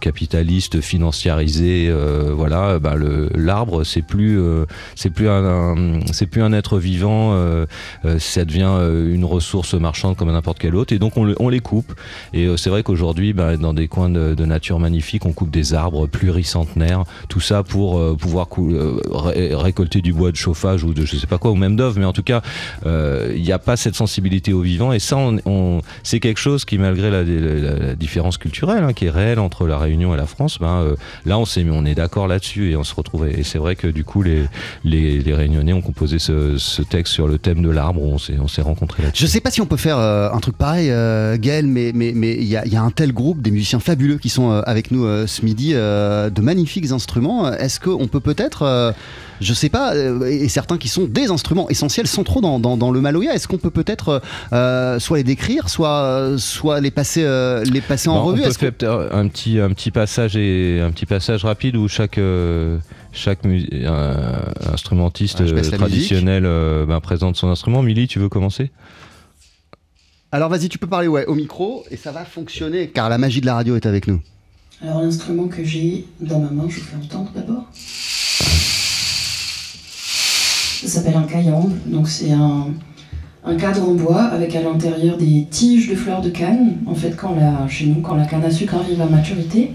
capitaliste, 0.00 0.80
financiarisée. 0.80 1.92
voilà, 2.32 2.78
ben, 2.78 2.96
l'arbre, 3.34 3.84
c'est 3.84 4.02
plus, 4.02 4.40
c'est 4.94 5.10
plus 5.10 5.28
un, 5.28 5.44
un- 5.44 6.00
c'est 6.12 6.26
plus 6.26 6.42
un 6.42 6.52
être 6.52 6.78
vivant. 6.78 7.34
Euh, 8.04 8.18
ça 8.18 8.44
devient 8.44 8.68
euh, 8.68 9.14
une 9.14 9.24
ressource 9.24 9.74
marchande 9.74 10.16
comme 10.16 10.30
n'importe 10.30 10.58
quelle 10.58 10.76
autre. 10.76 10.92
Et 10.92 10.98
donc 10.98 11.16
on, 11.16 11.24
le- 11.24 11.36
on 11.38 11.48
les 11.48 11.60
coupe. 11.60 11.94
Et 12.32 12.46
euh, 12.46 12.56
c'est 12.56 12.70
vrai 12.70 12.82
qu'aujourd'hui 12.82 13.32
bah, 13.32 13.56
dans 13.56 13.74
des 13.74 13.88
coins 13.88 14.10
de, 14.10 14.46
nature 14.46 14.78
magnifiques 14.78 15.26
on 15.26 15.32
coupe 15.32 15.50
des 15.50 15.74
arbres 15.74 16.06
pluricentenaires. 16.06 17.04
Tout 17.28 17.40
ça 17.40 17.62
pour 17.62 18.16
pouvoir 18.16 18.48
récolter 18.52 20.02
du 20.02 20.12
bois 20.12 20.30
de 20.30 20.36
chauffage 20.36 20.84
ou 20.84 20.94
de 20.94 21.04
je 21.04 21.16
sais 21.16 21.26
pas 21.26 21.38
quoi 21.38 21.50
ou 21.50 21.56
même 21.56 21.74
d'œuvre 21.74 21.98
mais 21.98 22.04
en 22.04 22.12
tout 22.12 22.22
cas 22.22 22.42
il 22.84 23.42
n'y 23.42 23.50
a 23.50 23.58
pas 23.58 23.76
cette 23.76 23.96
sensibilité 23.96 24.52
au 24.52 24.60
vivant. 24.60 24.92
Et 24.92 25.00
ça 25.00 25.16
c'est 26.04 26.20
quelque 26.20 26.38
chose 26.38 26.64
qui 26.64 26.78
malgré 26.78 27.10
la, 27.10 27.24
différence 27.96 28.38
culturelle 28.38 28.84
hein, 28.84 28.92
qui 28.92 29.06
est 29.06 29.10
réelle 29.10 29.40
entre 29.40 29.66
la 29.66 29.78
Réunion 29.78 30.14
et 30.14 30.16
la 30.16 30.26
France 30.26 30.58
ben, 30.60 30.94
là 31.24 31.38
on 31.38 31.44
mis 31.56 31.70
on 31.70 31.84
est 31.84 31.94
d'accord 31.94 32.28
là-dessus 32.28 32.70
et 32.70 32.76
on 32.76 32.84
se 32.84 32.94
retrouve. 32.94 33.26
Et 33.26 33.42
c'est 33.42 33.58
vrai 33.58 33.74
que 33.74 33.88
du 33.88 34.04
coup 34.04 34.22
les, 34.22 34.46
Réunionnais 34.84 35.72
ont 35.72 35.82
composé 35.82 36.18
ce, 36.18 36.56
ce 36.58 36.82
texte 36.82 37.12
sur 37.12 37.26
le 37.26 37.38
thème 37.38 37.62
de 37.62 37.70
on 37.94 38.18
s'est 38.18 38.36
on 38.40 38.48
s'est 38.48 38.62
rencontrés 38.62 39.02
là-dessus 39.02 39.24
Je 39.24 39.28
sais 39.28 39.40
pas 39.40 39.50
si 39.50 39.60
on 39.60 39.66
peut 39.66 39.76
faire 39.76 39.98
euh, 39.98 40.30
un 40.30 40.38
truc 40.40 40.56
pareil, 40.56 40.90
euh, 40.90 41.36
Gaël, 41.38 41.66
mais 41.66 41.92
mais 41.94 42.12
mais 42.14 42.34
il 42.34 42.44
y 42.44 42.56
a, 42.56 42.64
il 42.66 42.72
y 42.72 42.76
a 42.76 42.82
un 42.82 42.90
tel 42.90 43.12
groupe, 43.12 43.42
des 43.42 43.50
musiciens 43.50 43.80
fabuleux 43.80 44.18
qui 44.18 44.28
sont 44.28 44.50
euh, 44.50 44.62
avec 44.66 44.90
nous 44.90 45.06
ce 45.26 45.44
midi, 45.44 45.72
de 45.72 46.40
magnifiques 46.40 46.90
instruments. 46.90 47.52
Est-ce 47.52 47.80
qu'on 47.80 48.08
peut 48.08 48.20
peut-être, 48.20 48.94
je 49.40 49.54
sais 49.54 49.68
pas, 49.68 49.94
et 49.96 50.48
certains 50.48 50.78
qui 50.78 50.88
sont 50.88 51.04
des 51.04 51.30
instruments 51.30 51.68
essentiels 51.68 52.06
centraux 52.06 52.40
dans, 52.40 52.58
dans, 52.58 52.76
dans 52.76 52.90
le 52.90 53.00
Maloya, 53.00 53.34
est-ce 53.34 53.48
qu'on 53.48 53.58
peut 53.58 53.70
peut-être 53.70 54.22
soit 55.00 55.18
les 55.18 55.24
décrire, 55.24 55.68
soit 55.68 56.34
soit 56.38 56.80
les 56.80 56.90
passer 56.90 57.22
les 57.64 57.80
passer 57.80 58.08
en 58.08 58.16
Bon, 58.16 58.24
revue 58.24 58.42
On 58.44 58.48
peut 58.48 58.72
faire 58.78 59.08
un 59.12 59.28
petit, 59.28 59.60
un 59.60 59.70
petit 59.70 59.90
passage 59.90 60.36
et 60.36 60.80
un 60.80 60.90
petit 60.90 61.06
passage 61.06 61.44
rapide 61.44 61.76
où 61.76 61.88
chaque 61.88 62.18
chaque 63.16 63.44
euh, 63.44 64.32
instrumentiste 64.72 65.40
euh, 65.40 65.52
la 65.52 65.62
traditionnel 65.62 66.44
euh, 66.46 66.86
ben, 66.86 67.00
présente 67.00 67.36
son 67.36 67.48
instrument. 67.48 67.82
Milly, 67.82 68.06
tu 68.06 68.18
veux 68.18 68.28
commencer? 68.28 68.70
Alors 70.32 70.50
vas-y, 70.50 70.68
tu 70.68 70.78
peux 70.78 70.86
parler 70.86 71.08
ouais 71.08 71.24
au 71.26 71.34
micro 71.34 71.84
et 71.90 71.96
ça 71.96 72.12
va 72.12 72.24
fonctionner 72.24 72.88
car 72.88 73.08
la 73.08 73.16
magie 73.16 73.40
de 73.40 73.46
la 73.46 73.54
radio 73.54 73.76
est 73.76 73.86
avec 73.86 74.06
nous. 74.06 74.20
Alors 74.82 75.00
l'instrument 75.00 75.48
que 75.48 75.64
j'ai 75.64 76.04
dans 76.20 76.40
ma 76.40 76.50
main, 76.50 76.68
je 76.68 76.80
vous 76.80 76.84
fais 76.84 76.96
entendre 76.96 77.30
d'abord. 77.34 77.64
Ça 80.82 80.86
s'appelle 80.86 81.16
un 81.16 81.22
kayamb, 81.22 81.72
donc 81.86 82.06
c'est 82.06 82.32
un, 82.32 82.66
un 83.44 83.56
cadre 83.56 83.88
en 83.88 83.94
bois 83.94 84.24
avec 84.24 84.54
à 84.54 84.60
l'intérieur 84.60 85.16
des 85.16 85.46
tiges 85.50 85.88
de 85.88 85.94
fleurs 85.94 86.20
de 86.20 86.28
canne. 86.28 86.78
En 86.86 86.94
fait, 86.94 87.16
quand 87.16 87.34
la, 87.34 87.66
chez 87.68 87.86
nous, 87.86 88.02
quand 88.02 88.14
la 88.14 88.26
canne 88.26 88.44
à 88.44 88.50
sucre 88.50 88.74
arrive 88.74 89.00
à 89.00 89.06
maturité, 89.06 89.72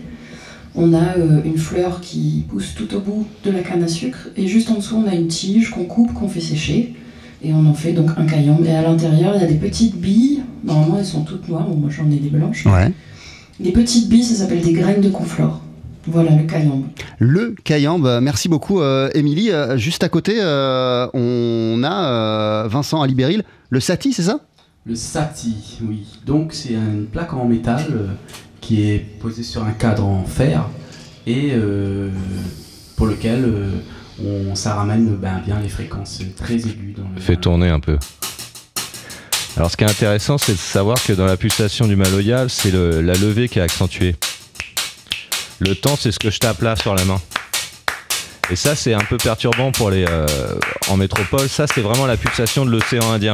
on 0.76 0.94
a 0.94 1.18
euh, 1.18 1.42
une 1.44 1.58
fleur 1.58 2.02
qui 2.02 2.46
pousse 2.50 2.74
tout 2.76 2.94
au 2.96 3.00
bout 3.00 3.28
de 3.44 3.52
la 3.52 3.60
canne 3.60 3.84
à 3.84 3.88
sucre 3.88 4.30
et 4.38 4.48
juste 4.48 4.70
en 4.70 4.76
dessous, 4.76 4.96
on 4.96 5.10
a 5.10 5.16
une 5.16 5.28
tige 5.28 5.72
qu'on 5.72 5.86
coupe, 5.86 6.14
qu'on 6.14 6.28
fait 6.28 6.42
sécher. 6.42 6.96
Et 7.44 7.54
on 7.54 7.66
en 7.66 7.74
fait 7.74 7.94
donc 7.94 8.12
un 8.18 8.26
kayamb. 8.28 8.64
Et 8.64 8.76
à 8.76 8.84
l'intérieur, 8.84 9.34
il 9.36 9.42
y 9.42 9.44
a 9.44 9.48
des 9.48 9.56
petites 9.56 9.96
billes. 9.96 10.44
Normalement, 10.64 11.00
elles 11.00 11.06
sont 11.06 11.24
toutes 11.24 11.50
noires. 11.50 11.68
Bon, 11.68 11.76
moi, 11.76 11.90
j'en 11.90 12.10
ai 12.12 12.18
des 12.18 12.30
blanches. 12.30 12.68
Ouais. 12.68 12.92
Les 13.60 13.72
petites 13.72 14.10
billes, 14.10 14.24
ça 14.24 14.36
s'appelle 14.36 14.62
des 14.62 14.74
graines 14.74 15.02
de 15.02 15.10
conflore. 15.10 15.62
Voilà 16.06 16.36
le 16.36 16.44
kayamb. 16.44 16.84
Le 17.20 17.56
Cayambe, 17.64 18.20
merci 18.22 18.50
beaucoup 18.50 18.82
euh, 18.82 19.10
Émilie. 19.14 19.52
Euh, 19.52 19.78
juste 19.78 20.04
à 20.04 20.10
côté, 20.10 20.36
euh, 20.40 21.08
on 21.14 21.82
a 21.84 22.06
euh, 22.06 22.68
Vincent 22.68 23.02
Alibéril, 23.02 23.44
le 23.70 23.80
Sati, 23.80 24.14
c'est 24.14 24.24
ça? 24.24 24.40
Le 24.84 24.96
sati, 24.96 25.80
oui. 25.88 26.06
Donc 26.26 26.54
c'est 26.54 26.74
une 26.74 27.06
plaque 27.06 27.34
en 27.34 27.46
métal 27.46 27.86
euh, 27.92 28.08
qui 28.62 28.89
est 28.89 29.00
posée 29.19 29.43
sur 29.43 29.63
un 29.63 29.71
cadre 29.71 30.06
en 30.06 30.24
fer 30.26 30.63
et 31.28 31.50
euh, 31.54 32.10
pour 32.95 33.08
lequel 33.08 33.43
euh, 33.45 33.69
on, 34.24 34.56
ça 34.56 34.76
ramène 34.76 35.15
ben, 35.15 35.41
bien 35.45 35.60
les 35.62 35.69
fréquences 35.69 36.19
très 36.38 36.56
aiguës. 36.56 36.95
Dans 36.95 37.04
le, 37.15 37.19
Fais 37.21 37.36
tourner 37.36 37.69
un 37.69 37.80
peu. 37.80 37.97
Alors 39.58 39.69
ce 39.69 39.76
qui 39.78 39.84
est 39.84 39.89
intéressant, 39.89 40.38
c'est 40.38 40.54
de 40.54 40.58
savoir 40.58 40.97
que 41.04 41.12
dans 41.13 41.26
la 41.26 41.36
pulsation 41.38 41.86
du 41.88 41.95
maloya, 41.95 42.47
c'est 42.47 42.71
le- 42.71 43.02
la 43.02 43.13
levée 43.13 43.50
qui 43.50 43.60
est 43.60 43.62
accentuée. 43.62 44.15
Le 45.60 45.76
temps, 45.76 45.95
c'est 46.00 46.12
ce 46.12 46.19
que 46.19 46.32
je 46.32 46.39
tape 46.39 46.62
là 46.62 46.76
sur 46.76 46.95
la 46.95 47.04
main. 47.06 47.21
Et 48.50 48.56
ça, 48.56 48.76
c'est 48.76 48.93
un 48.93 49.00
peu 49.08 49.17
perturbant 49.17 49.71
pour 49.71 49.91
les 49.91 50.06
euh, 50.10 50.26
en 50.89 50.97
métropole. 50.97 51.47
Ça, 51.47 51.65
c'est 51.67 51.82
vraiment 51.82 52.06
la 52.06 52.17
pulsation 52.17 52.65
de 52.65 52.71
l'océan 52.71 53.12
Indien. 53.12 53.34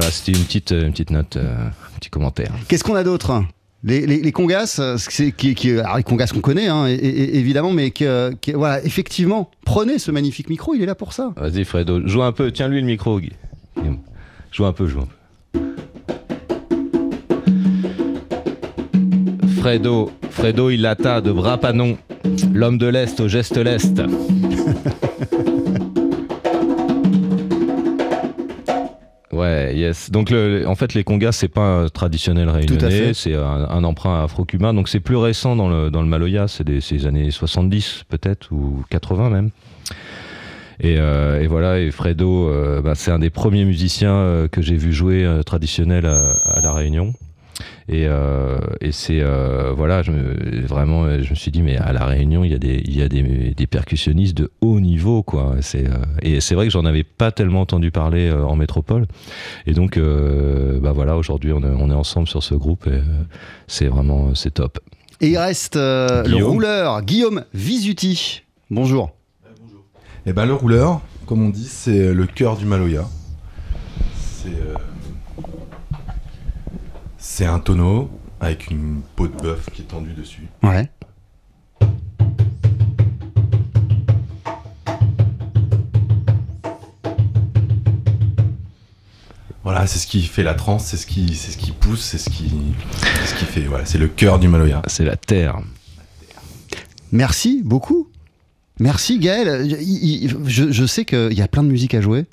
Voilà, 0.00 0.12
c'était 0.12 0.30
une 0.38 0.44
petite, 0.44 0.70
une 0.70 0.92
petite 0.92 1.10
note, 1.10 1.36
euh, 1.36 1.56
un 1.66 1.98
petit 1.98 2.08
commentaire. 2.08 2.52
Qu'est-ce 2.68 2.84
qu'on 2.84 2.94
a 2.94 3.02
d'autre? 3.02 3.42
Les, 3.82 4.06
les, 4.06 4.20
les 4.22 4.30
congas, 4.30 4.76
euh, 4.78 4.96
c'est- 4.96 5.32
qui, 5.32 5.56
qui, 5.56 5.72
alors 5.72 5.96
les 5.96 6.04
congas 6.04 6.28
qu'on 6.28 6.38
connaît, 6.40 6.68
hein, 6.68 6.86
évidemment, 6.86 7.72
mais 7.72 7.90
que, 7.90 8.32
que- 8.40 8.52
voilà, 8.52 8.80
effectivement, 8.84 9.50
prenez 9.64 9.98
ce 9.98 10.12
magnifique 10.12 10.48
micro, 10.50 10.76
il 10.76 10.82
est 10.82 10.86
là 10.86 10.94
pour 10.94 11.12
ça. 11.12 11.32
Vas-y, 11.36 11.64
Fredo, 11.64 12.06
joue 12.06 12.22
un 12.22 12.30
peu. 12.30 12.52
Tiens-lui 12.52 12.80
le 12.80 12.86
micro. 12.86 13.20
Joue 14.52 14.66
un 14.66 14.72
peu, 14.72 14.86
joue 14.86 15.00
un 15.00 15.08
peu. 15.08 15.58
Fredo, 19.60 20.12
Fredo 20.30 20.70
Illata 20.70 21.20
de 21.20 21.32
Brapanon, 21.32 21.98
l'homme 22.54 22.78
de 22.78 22.86
l'Est 22.86 23.18
au 23.18 23.26
geste 23.26 23.56
leste. 23.56 24.00
Ouais, 29.38 29.74
yes. 29.76 30.10
Donc, 30.10 30.30
le- 30.30 30.64
en 30.66 30.74
fait, 30.74 30.94
les 30.94 31.04
congas, 31.04 31.32
c'est 31.32 31.48
pas 31.48 31.82
un 31.82 31.88
traditionnel 31.88 32.48
réunionnais, 32.48 33.12
c'est 33.14 33.34
un, 33.34 33.66
un 33.70 33.84
emprunt 33.84 34.24
afro-cubain. 34.24 34.74
Donc, 34.74 34.88
c'est 34.88 35.00
plus 35.00 35.16
récent 35.16 35.54
dans 35.56 35.68
le, 35.68 35.90
dans 35.90 36.02
le 36.02 36.08
Maloya, 36.08 36.48
c'est 36.48 36.64
des, 36.64 36.80
les 36.90 37.06
années 37.06 37.30
70 37.30 38.04
peut-être, 38.08 38.48
ou 38.52 38.82
80 38.90 39.30
même. 39.30 39.50
Et, 40.80 40.96
euh, 40.98 41.40
et 41.42 41.46
voilà, 41.48 41.80
et 41.80 41.90
Fredo, 41.90 42.48
euh, 42.48 42.80
bah, 42.80 42.94
c'est 42.94 43.10
un 43.10 43.18
des 43.18 43.30
premiers 43.30 43.64
musiciens 43.64 44.12
euh, 44.14 44.48
que 44.48 44.62
j'ai 44.62 44.76
vu 44.76 44.92
jouer 44.92 45.28
traditionnel 45.44 46.06
à, 46.06 46.32
à 46.44 46.60
La 46.60 46.72
Réunion. 46.72 47.14
Et, 47.88 48.06
euh, 48.06 48.58
et 48.80 48.92
c'est 48.92 49.20
euh, 49.20 49.72
voilà, 49.76 50.02
je 50.02 50.12
me, 50.12 50.66
vraiment, 50.66 51.08
je 51.22 51.30
me 51.30 51.34
suis 51.34 51.50
dit 51.50 51.62
mais 51.62 51.76
à 51.76 51.92
la 51.92 52.04
Réunion 52.04 52.44
il 52.44 52.52
y 52.52 52.54
a 52.54 52.58
des 52.58 52.82
il 52.84 52.96
y 52.96 53.02
a 53.02 53.08
des, 53.08 53.54
des 53.54 53.66
percussionnistes 53.66 54.36
de 54.36 54.50
haut 54.60 54.80
niveau 54.80 55.22
quoi. 55.22 55.56
C'est 55.60 55.86
euh, 55.86 55.96
et 56.22 56.40
c'est 56.40 56.54
vrai 56.54 56.66
que 56.66 56.72
j'en 56.72 56.84
avais 56.84 57.04
pas 57.04 57.32
tellement 57.32 57.62
entendu 57.62 57.90
parler 57.90 58.28
euh, 58.28 58.44
en 58.44 58.56
métropole. 58.56 59.06
Et 59.66 59.72
donc 59.72 59.96
euh, 59.96 60.78
bah 60.80 60.92
voilà, 60.92 61.16
aujourd'hui 61.16 61.52
on 61.52 61.62
est, 61.62 61.66
on 61.66 61.90
est 61.90 61.94
ensemble 61.94 62.28
sur 62.28 62.42
ce 62.42 62.54
groupe 62.54 62.86
et 62.86 62.90
euh, 62.90 63.02
c'est 63.66 63.86
vraiment 63.86 64.34
c'est 64.34 64.52
top. 64.54 64.78
Et 65.20 65.30
il 65.30 65.38
reste 65.38 65.74
euh, 65.76 66.22
le 66.24 66.44
rouleur, 66.44 67.02
Guillaume 67.02 67.44
Visuti. 67.52 68.42
Bonjour. 68.70 69.10
Eh 70.26 70.32
ben 70.32 70.46
le 70.46 70.54
rouleur, 70.54 71.00
comme 71.26 71.44
on 71.44 71.48
dit, 71.48 71.66
c'est 71.66 72.12
le 72.12 72.26
cœur 72.26 72.56
du 72.56 72.66
Maloya. 72.66 73.04
C'est 74.14 74.50
euh, 74.50 74.74
c'est 77.30 77.44
un 77.44 77.60
tonneau 77.60 78.10
avec 78.40 78.70
une 78.70 79.02
peau 79.14 79.28
de 79.28 79.36
bœuf 79.36 79.68
qui 79.72 79.82
est 79.82 79.84
tendue 79.84 80.14
dessus. 80.14 80.48
Ouais. 80.62 80.88
voilà, 89.62 89.86
c'est 89.86 89.98
ce 89.98 90.06
qui 90.06 90.22
fait 90.22 90.42
la 90.42 90.54
trance, 90.54 90.86
c'est 90.86 90.96
ce 90.96 91.06
qui, 91.06 91.34
c'est 91.34 91.52
ce 91.52 91.58
qui 91.58 91.72
pousse, 91.72 92.00
c'est 92.00 92.16
ce 92.16 92.30
qui, 92.30 92.50
c'est 93.20 93.26
ce 93.26 93.34
qui 93.34 93.44
fait. 93.44 93.60
Voilà, 93.60 93.84
c'est 93.84 93.98
le 93.98 94.08
cœur 94.08 94.38
du 94.38 94.48
Maloya. 94.48 94.80
C'est 94.86 95.04
la 95.04 95.16
terre. 95.16 95.60
Merci 97.12 97.60
beaucoup. 97.62 98.08
Merci 98.80 99.18
Gaël. 99.18 99.68
Je 100.46 100.86
sais 100.86 101.04
qu'il 101.04 101.34
y 101.34 101.42
a 101.42 101.48
plein 101.48 101.62
de 101.62 101.68
musique 101.68 101.94
à 101.94 102.00
jouer. 102.00 102.24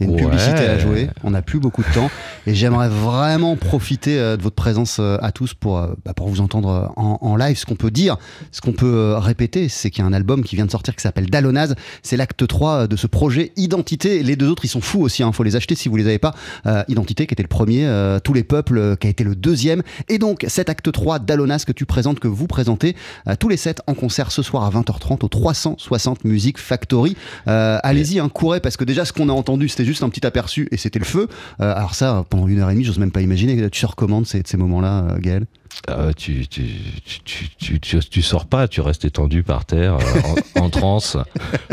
Il 0.00 0.06
y 0.06 0.08
a 0.08 0.12
une 0.12 0.16
Ouais. 0.16 0.22
publicité 0.24 0.66
à 0.66 0.78
jouer. 0.78 1.08
On 1.22 1.30
n'a 1.30 1.42
plus 1.42 1.60
beaucoup 1.60 1.82
de 1.82 1.92
temps. 1.94 2.10
Et 2.46 2.54
j'aimerais 2.54 2.88
vraiment 2.88 3.56
profiter 3.56 4.18
euh, 4.18 4.36
de 4.36 4.42
votre 4.42 4.56
présence 4.56 4.98
euh, 5.00 5.16
à 5.22 5.30
tous 5.32 5.54
pour, 5.54 5.78
euh, 5.78 5.94
bah, 6.04 6.12
pour 6.14 6.28
vous 6.28 6.40
entendre 6.40 6.92
en, 6.96 7.18
en 7.20 7.36
live. 7.36 7.56
Ce 7.56 7.64
qu'on 7.64 7.76
peut 7.76 7.90
dire, 7.90 8.16
ce 8.52 8.60
qu'on 8.60 8.72
peut 8.72 9.14
répéter, 9.16 9.68
c'est 9.68 9.90
qu'il 9.90 10.02
y 10.02 10.04
a 10.04 10.08
un 10.08 10.12
album 10.12 10.42
qui 10.42 10.56
vient 10.56 10.66
de 10.66 10.70
sortir 10.70 10.94
qui 10.96 11.02
s'appelle 11.02 11.26
Dalonaz. 11.30 11.74
C'est 12.02 12.16
l'acte 12.16 12.46
3 12.46 12.86
de 12.86 12.96
ce 12.96 13.06
projet 13.06 13.52
Identité. 13.56 14.22
Les 14.22 14.36
deux 14.36 14.48
autres, 14.48 14.64
ils 14.64 14.68
sont 14.68 14.80
fous 14.80 15.00
aussi. 15.00 15.22
Il 15.22 15.32
faut 15.32 15.42
les 15.44 15.56
acheter 15.56 15.74
si 15.74 15.88
vous 15.88 15.96
les 15.96 16.06
avez 16.06 16.18
pas. 16.18 16.34
Euh, 16.66 16.82
Identité, 16.88 17.26
qui 17.26 17.34
était 17.34 17.42
le 17.42 17.48
premier, 17.48 17.86
euh, 17.86 18.18
Tous 18.18 18.32
les 18.34 18.44
peuples, 18.44 18.96
qui 18.96 19.06
a 19.06 19.10
été 19.10 19.24
le 19.24 19.34
deuxième. 19.36 19.82
Et 20.08 20.18
donc, 20.18 20.44
cet 20.48 20.68
acte 20.68 20.90
3 20.90 21.18
d'Alonaz 21.20 21.64
que 21.64 21.72
tu 21.72 21.86
présentes, 21.86 22.18
que 22.20 22.28
vous 22.28 22.46
présentez, 22.46 22.96
euh, 23.28 23.36
tous 23.38 23.48
les 23.48 23.56
sept 23.56 23.80
en 23.86 23.94
concert 23.94 24.32
ce 24.32 24.42
soir 24.42 24.64
à 24.64 24.70
20h30 24.70 25.24
au 25.24 25.28
360 25.28 26.24
Music 26.24 26.58
Factory. 26.58 27.16
Allez-y, 27.46 28.18
hein, 28.18 28.28
courez, 28.28 28.60
parce 28.60 28.76
que 28.76 28.84
déjà, 28.84 29.04
ce 29.04 29.12
qu'on 29.12 29.28
a 29.28 29.32
entendu, 29.32 29.68
c'était 29.68 29.83
juste 29.84 30.02
un 30.02 30.08
petit 30.08 30.26
aperçu 30.26 30.68
et 30.70 30.76
c'était 30.76 30.98
le 30.98 31.04
feu. 31.04 31.28
Euh, 31.60 31.74
alors, 31.74 31.94
ça, 31.94 32.24
pendant 32.30 32.46
une 32.48 32.60
heure 32.60 32.70
et 32.70 32.74
demie, 32.74 32.84
j'ose 32.84 32.98
même 32.98 33.12
pas 33.12 33.20
imaginer. 33.22 33.70
Tu 33.70 33.80
sors 33.80 33.96
comment 33.96 34.20
de 34.20 34.26
ces, 34.26 34.42
de 34.42 34.48
ces 34.48 34.56
moments-là, 34.56 35.04
euh, 35.10 35.18
Gaël? 35.18 35.44
Euh, 35.90 36.12
tu, 36.16 36.46
tu, 36.46 36.62
tu, 37.04 37.20
tu, 37.24 37.48
tu, 37.58 37.80
tu- 37.80 37.98
tu 37.98 38.22
sors 38.22 38.46
pas, 38.46 38.68
tu 38.68 38.80
restes 38.80 39.04
étendu 39.04 39.42
par 39.42 39.64
terre, 39.64 39.96
euh, 39.96 40.60
en, 40.60 40.64
en 40.66 40.70
transe, 40.70 41.16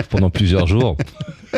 pendant 0.10 0.30
plusieurs 0.32 0.66
jours. 0.68 0.98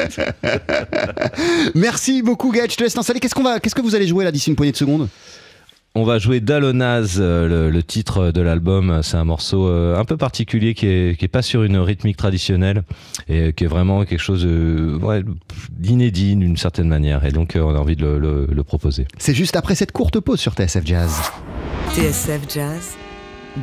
Merci 1.75 2.21
beaucoup, 2.21 2.51
Gaël. 2.51 2.69
Je 2.69 2.75
te 2.75 2.83
laisse 2.83 2.93
t'installer. 2.93 3.19
Qu'est-ce, 3.19 3.35
qu'on 3.35 3.43
va, 3.43 3.59
qu'est-ce 3.59 3.75
que 3.75 3.81
vous 3.81 3.95
allez 3.95 4.07
jouer 4.07 4.23
là 4.23 4.31
d'ici 4.31 4.49
une 4.49 4.55
poignée 4.55 4.71
de 4.71 4.77
secondes? 4.77 5.07
On 5.95 6.05
va 6.05 6.17
jouer 6.17 6.39
Dalonaz, 6.39 7.17
euh, 7.19 7.47
le, 7.47 7.69
le 7.69 7.83
titre 7.83 8.31
de 8.31 8.41
l'album. 8.41 9.01
C'est 9.03 9.15
un 9.17 9.25
morceau 9.25 9.67
euh, 9.67 9.95
un 9.95 10.05
peu 10.05 10.17
particulier 10.17 10.73
qui 10.73 10.87
est, 10.87 11.19
qui 11.19 11.25
est 11.25 11.27
pas 11.27 11.43
sur 11.43 11.61
une 11.61 11.77
rythmique 11.77 12.17
traditionnelle 12.17 12.83
et 13.29 13.53
qui 13.53 13.65
est 13.65 13.67
vraiment 13.67 14.03
quelque 14.03 14.19
chose 14.19 14.43
euh, 14.43 14.97
ouais, 14.97 15.21
d'inédit 15.69 16.35
d'une 16.35 16.57
certaine 16.57 16.87
manière. 16.87 17.23
Et 17.25 17.31
donc, 17.31 17.55
euh, 17.55 17.61
on 17.61 17.75
a 17.75 17.77
envie 17.77 17.95
de 17.95 18.03
le, 18.07 18.17
le- 18.17 18.47
le 18.51 18.63
proposer. 18.63 19.05
C'est 19.19 19.35
juste 19.35 19.55
après 19.55 19.75
cette 19.75 19.91
courte 19.91 20.19
pause 20.19 20.39
sur 20.39 20.53
TSF 20.53 20.83
Jazz. 20.83 21.11
TSF 21.93 22.41
Jazz, 22.51 22.95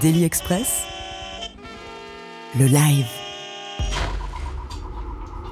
Daily 0.01 0.23
Express, 0.23 0.85
le 2.57 2.67
live. 2.67 3.07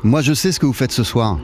Moi, 0.05 0.23
je 0.23 0.33
sais 0.33 0.53
ce 0.53 0.61
que 0.61 0.67
vous 0.67 0.73
faites 0.73 0.93
ce 0.93 1.03
soir. 1.03 1.41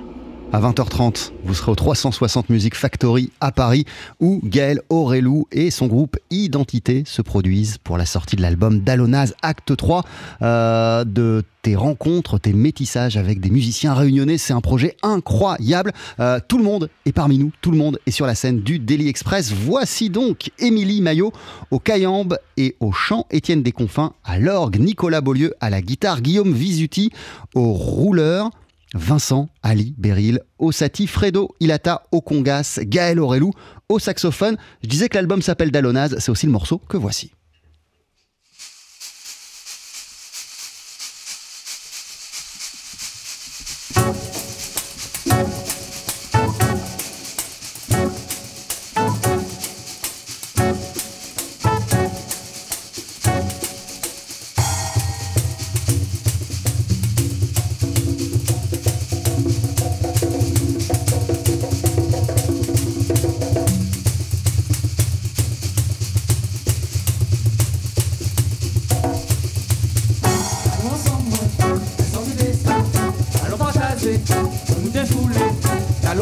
À 0.54 0.60
20h30, 0.60 1.32
vous 1.42 1.52
serez 1.52 1.72
au 1.72 1.74
360 1.74 2.48
Music 2.48 2.76
Factory 2.76 3.32
à 3.40 3.50
Paris, 3.50 3.86
où 4.20 4.40
Gaël 4.44 4.82
Aurelou 4.88 5.48
et 5.50 5.72
son 5.72 5.88
groupe 5.88 6.16
Identité 6.30 7.02
se 7.06 7.22
produisent 7.22 7.78
pour 7.78 7.98
la 7.98 8.06
sortie 8.06 8.36
de 8.36 8.42
l'album 8.42 8.78
Dalonaz 8.78 9.34
Acte 9.42 9.74
3. 9.76 10.04
Euh, 10.42 11.02
de 11.02 11.42
tes 11.62 11.74
rencontres, 11.74 12.38
tes 12.38 12.52
métissages 12.52 13.16
avec 13.16 13.40
des 13.40 13.50
musiciens 13.50 13.94
réunionnais, 13.94 14.38
c'est 14.38 14.52
un 14.52 14.60
projet 14.60 14.96
incroyable. 15.02 15.92
Euh, 16.20 16.38
tout 16.46 16.58
le 16.58 16.64
monde 16.64 16.88
est 17.04 17.12
parmi 17.12 17.38
nous, 17.38 17.50
tout 17.60 17.72
le 17.72 17.76
monde 17.76 17.98
est 18.06 18.12
sur 18.12 18.26
la 18.26 18.36
scène 18.36 18.60
du 18.60 18.78
Daily 18.78 19.08
Express. 19.08 19.50
Voici 19.52 20.08
donc 20.08 20.52
Émilie 20.60 21.00
Maillot 21.00 21.32
au 21.72 21.80
Cayambe 21.80 22.38
et 22.56 22.76
au 22.78 22.92
chant, 22.92 23.26
Étienne 23.32 23.64
Desconfins 23.64 24.12
à 24.22 24.38
l'orgue, 24.38 24.78
Nicolas 24.78 25.20
Beaulieu 25.20 25.52
à 25.60 25.68
la 25.68 25.82
guitare, 25.82 26.20
Guillaume 26.20 26.52
Visuti 26.52 27.10
au 27.56 27.72
rouleur. 27.72 28.50
Vincent, 28.94 29.48
Ali, 29.62 29.94
Beryl, 29.98 30.40
Osati, 30.58 31.06
Fredo, 31.06 31.54
Ilata, 31.60 32.04
au 32.12 32.20
congas, 32.20 32.78
Gaël 32.82 33.20
Aurelou, 33.20 33.52
au 33.88 33.98
saxophone. 33.98 34.56
Je 34.82 34.88
disais 34.88 35.08
que 35.08 35.16
l'album 35.16 35.42
s'appelle 35.42 35.70
Dalonaz, 35.70 36.16
c'est 36.18 36.30
aussi 36.30 36.46
le 36.46 36.52
morceau 36.52 36.78
que 36.78 36.96
voici. 36.96 37.32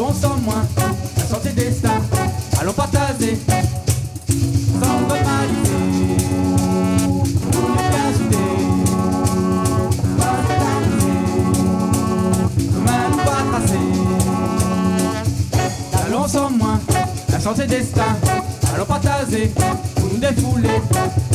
Allons 0.03 0.11
ensemble, 0.11 0.51
la 1.17 1.23
santé 1.23 1.49
destin, 1.51 2.01
allons 2.59 2.73
partager, 2.73 3.39
sans 4.27 4.99
bien 7.89 8.13
soudés, 8.17 8.37
sans. 12.85 13.79
Allons 16.05 16.23
ensemble, 16.23 16.65
la 17.29 17.39
santé 17.39 17.65
destin, 17.65 18.17
allons 18.75 18.85
partager, 18.85 19.53
nous 20.01 20.17
défouler. 20.17 20.81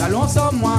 Allons 0.05 0.25
ensemble, 0.25 0.61
la 0.63 0.78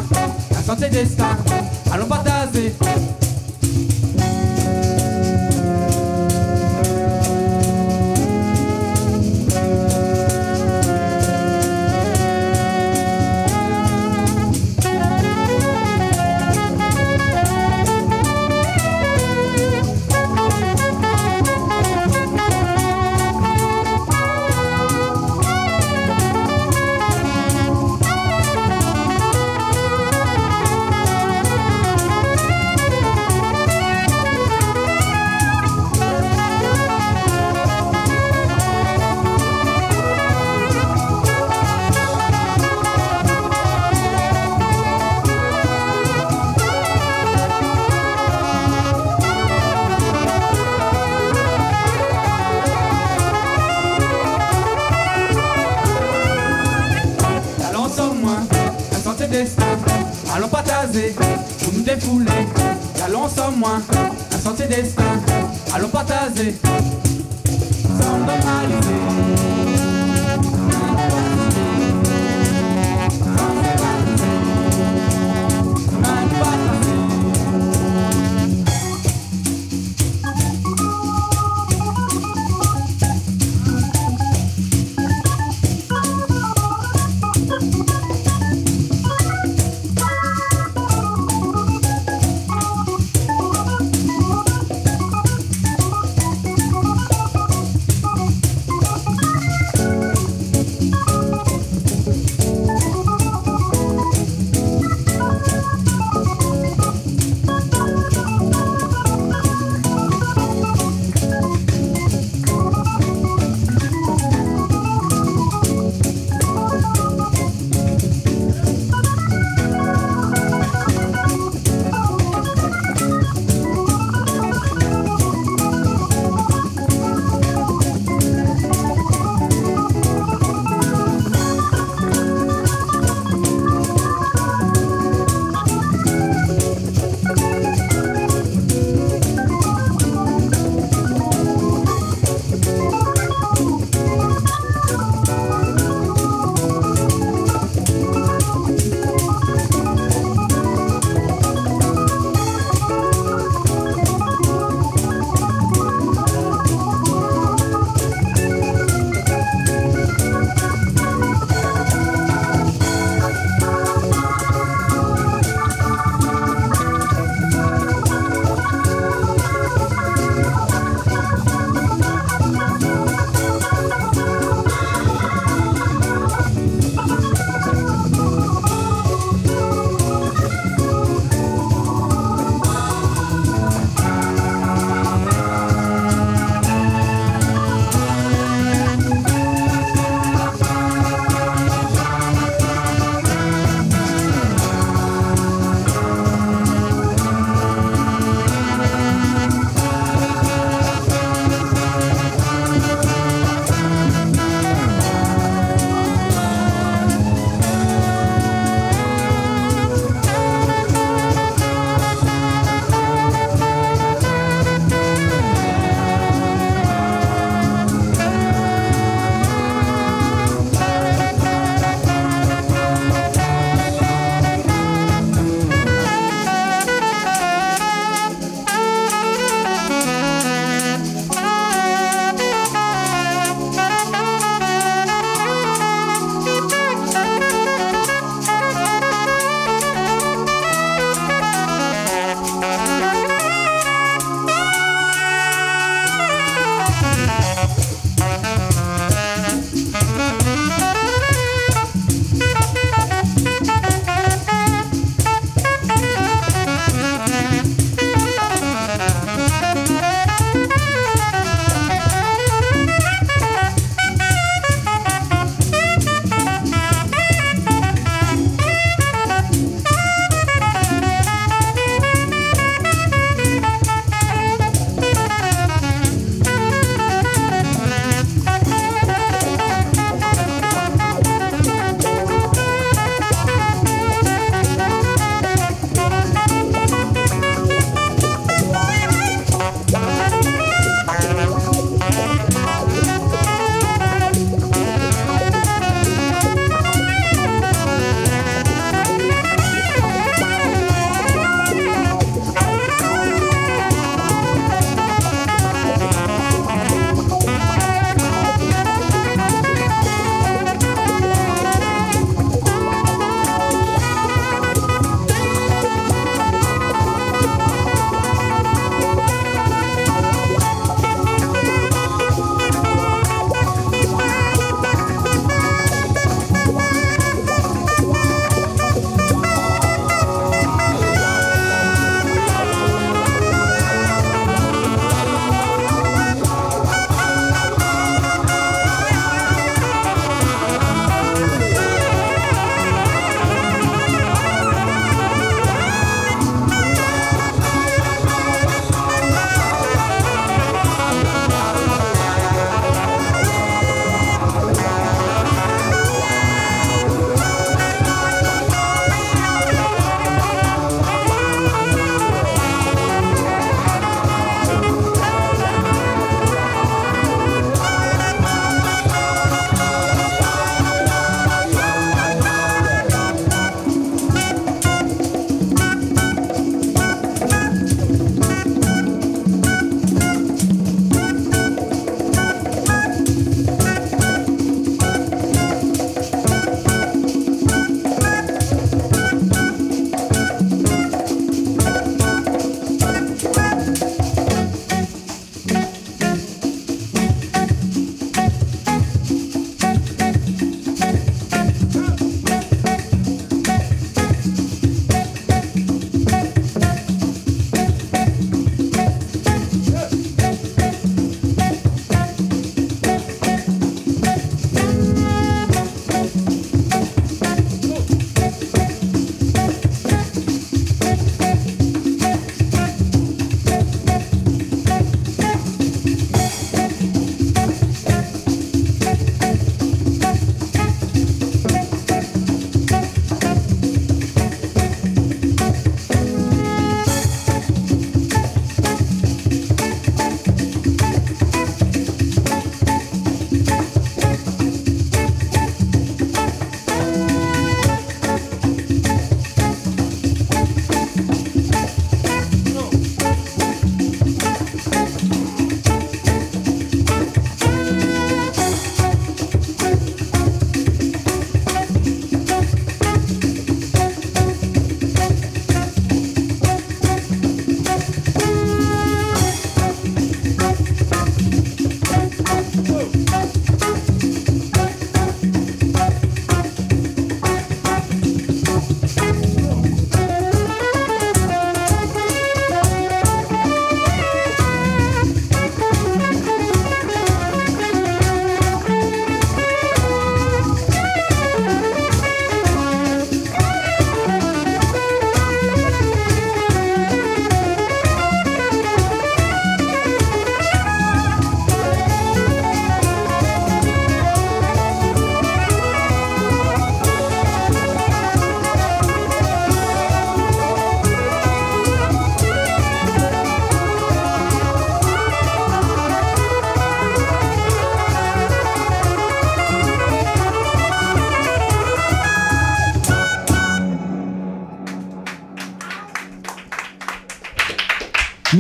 Allons 60.36 60.50
partager, 60.50 61.16
pour 61.64 61.74
nous 61.74 61.82
défouler. 61.82 62.30
Allons 63.06 63.24
ensemble, 63.24 63.64
la 64.32 64.38
santé 64.38 64.66
destin. 64.66 65.04
Allons 65.74 65.88
partager, 65.88 66.56
sans 68.02 68.18
normaliser. 68.18 69.69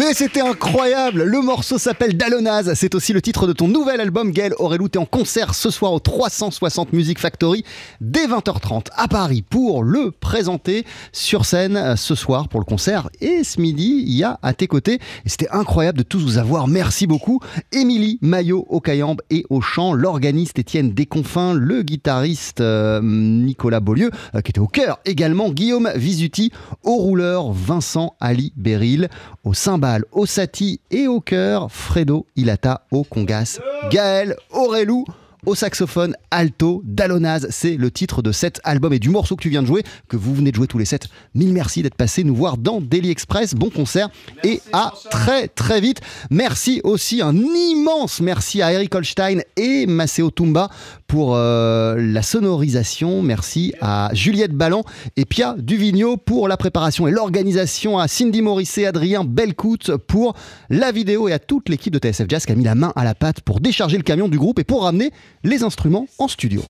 Et 0.09 0.13
c'était 0.15 0.41
incroyable 0.41 1.21
Le 1.21 1.39
morceau 1.41 1.77
s'appelle 1.77 2.17
Dalonaz. 2.17 2.73
C'est 2.73 2.95
aussi 2.95 3.13
le 3.13 3.21
titre 3.21 3.45
de 3.45 3.53
ton 3.53 3.67
nouvel 3.67 4.01
album, 4.01 4.31
Gaël 4.31 4.53
Aurelou. 4.57 4.89
T'es 4.89 4.97
en 4.97 5.05
concert 5.05 5.53
ce 5.53 5.69
soir 5.69 5.93
au 5.93 5.99
360 5.99 6.93
Music 6.93 7.19
Factory 7.19 7.63
dès 8.01 8.25
20h30 8.25 8.87
à 8.95 9.07
Paris 9.07 9.43
pour 9.47 9.83
le 9.83 10.09
présenter 10.09 10.83
sur 11.11 11.45
scène 11.45 11.77
euh, 11.77 11.95
ce 11.95 12.15
soir 12.15 12.47
pour 12.47 12.59
le 12.59 12.65
concert. 12.65 13.09
Et 13.21 13.43
ce 13.43 13.61
midi, 13.61 14.03
il 14.07 14.15
y 14.15 14.23
a 14.23 14.39
à 14.41 14.53
tes 14.53 14.65
côtés. 14.65 14.95
Et 15.25 15.29
c'était 15.29 15.49
incroyable 15.51 15.99
de 15.99 16.03
tous 16.03 16.17
vous 16.17 16.37
avoir. 16.39 16.67
Merci 16.67 17.05
beaucoup. 17.05 17.39
Émilie 17.71 18.17
Maillot 18.23 18.65
au 18.67 18.79
Cayambe 18.79 19.21
et 19.29 19.45
au 19.51 19.61
chant, 19.61 19.93
l'organiste 19.93 20.57
Étienne 20.57 20.91
Desconfins, 20.91 21.53
le 21.53 21.83
guitariste 21.83 22.61
euh, 22.61 22.99
Nicolas 23.03 23.79
Beaulieu, 23.79 24.09
euh, 24.33 24.41
qui 24.41 24.49
était 24.49 24.59
au 24.59 24.67
cœur 24.67 24.99
également, 25.05 25.51
Guillaume 25.51 25.91
Visuti, 25.95 26.51
au 26.83 26.95
rouleur 26.95 27.51
Vincent 27.51 28.15
Ali 28.19 28.53
Beril, 28.55 29.09
au 29.43 29.53
cymbal, 29.53 29.98
au 30.11 30.25
sati 30.25 30.79
et 30.91 31.07
au 31.07 31.19
chœur 31.19 31.71
Fredo 31.71 32.25
Ilata 32.35 32.85
au 32.91 33.03
congas, 33.03 33.59
Gaël 33.91 34.35
Aurelou 34.51 35.05
au 35.45 35.55
saxophone 35.55 36.15
alto 36.31 36.81
Dalonaz. 36.85 37.47
C'est 37.49 37.77
le 37.77 37.91
titre 37.91 38.21
de 38.21 38.31
cet 38.31 38.59
album 38.63 38.93
et 38.93 38.99
du 38.99 39.09
morceau 39.09 39.35
que 39.35 39.41
tu 39.41 39.49
viens 39.49 39.61
de 39.61 39.67
jouer, 39.67 39.83
que 40.07 40.17
vous 40.17 40.33
venez 40.33 40.51
de 40.51 40.55
jouer 40.55 40.67
tous 40.67 40.77
les 40.77 40.85
sept. 40.85 41.07
Mille 41.33 41.53
merci 41.53 41.81
d'être 41.81 41.95
passé 41.95 42.23
nous 42.23 42.35
voir 42.35 42.57
dans 42.57 42.81
Daily 42.81 43.09
Express. 43.09 43.53
Bon 43.55 43.69
concert 43.69 44.09
et 44.43 44.61
à 44.73 44.93
très 45.09 45.47
très 45.47 45.81
vite. 45.81 46.01
Merci 46.29 46.81
aussi, 46.83 47.21
un 47.21 47.35
immense 47.35 48.21
merci 48.21 48.61
à 48.61 48.73
Eric 48.73 48.93
Holstein 48.93 49.39
et 49.55 49.85
Maceo 49.85 50.31
Tumba 50.31 50.69
pour 51.09 51.35
euh, 51.35 51.95
la 51.97 52.21
sonorisation. 52.21 53.21
Merci 53.23 53.73
à 53.81 54.11
Juliette 54.13 54.53
Ballan 54.53 54.83
et 55.17 55.25
Pia 55.25 55.55
Duvigneau 55.57 56.15
pour 56.15 56.47
la 56.47 56.55
préparation 56.55 57.07
et 57.07 57.11
l'organisation, 57.11 57.97
à 57.97 58.07
Cindy 58.07 58.41
Morisset, 58.41 58.85
Adrien 58.85 59.23
Belcout 59.25 59.97
pour 60.07 60.35
la 60.69 60.91
vidéo 60.91 61.27
et 61.27 61.33
à 61.33 61.39
toute 61.39 61.67
l'équipe 61.67 61.91
de 61.91 61.99
TSF 61.99 62.29
Jazz 62.29 62.45
qui 62.45 62.51
a 62.51 62.55
mis 62.55 62.63
la 62.63 62.75
main 62.75 62.93
à 62.95 63.03
la 63.03 63.15
pâte 63.15 63.41
pour 63.41 63.59
décharger 63.59 63.97
le 63.97 64.03
camion 64.03 64.27
du 64.27 64.37
groupe 64.37 64.59
et 64.59 64.63
pour 64.63 64.83
ramener 64.83 65.11
les 65.43 65.63
instruments 65.63 66.05
en 66.19 66.27
studio. 66.27 66.61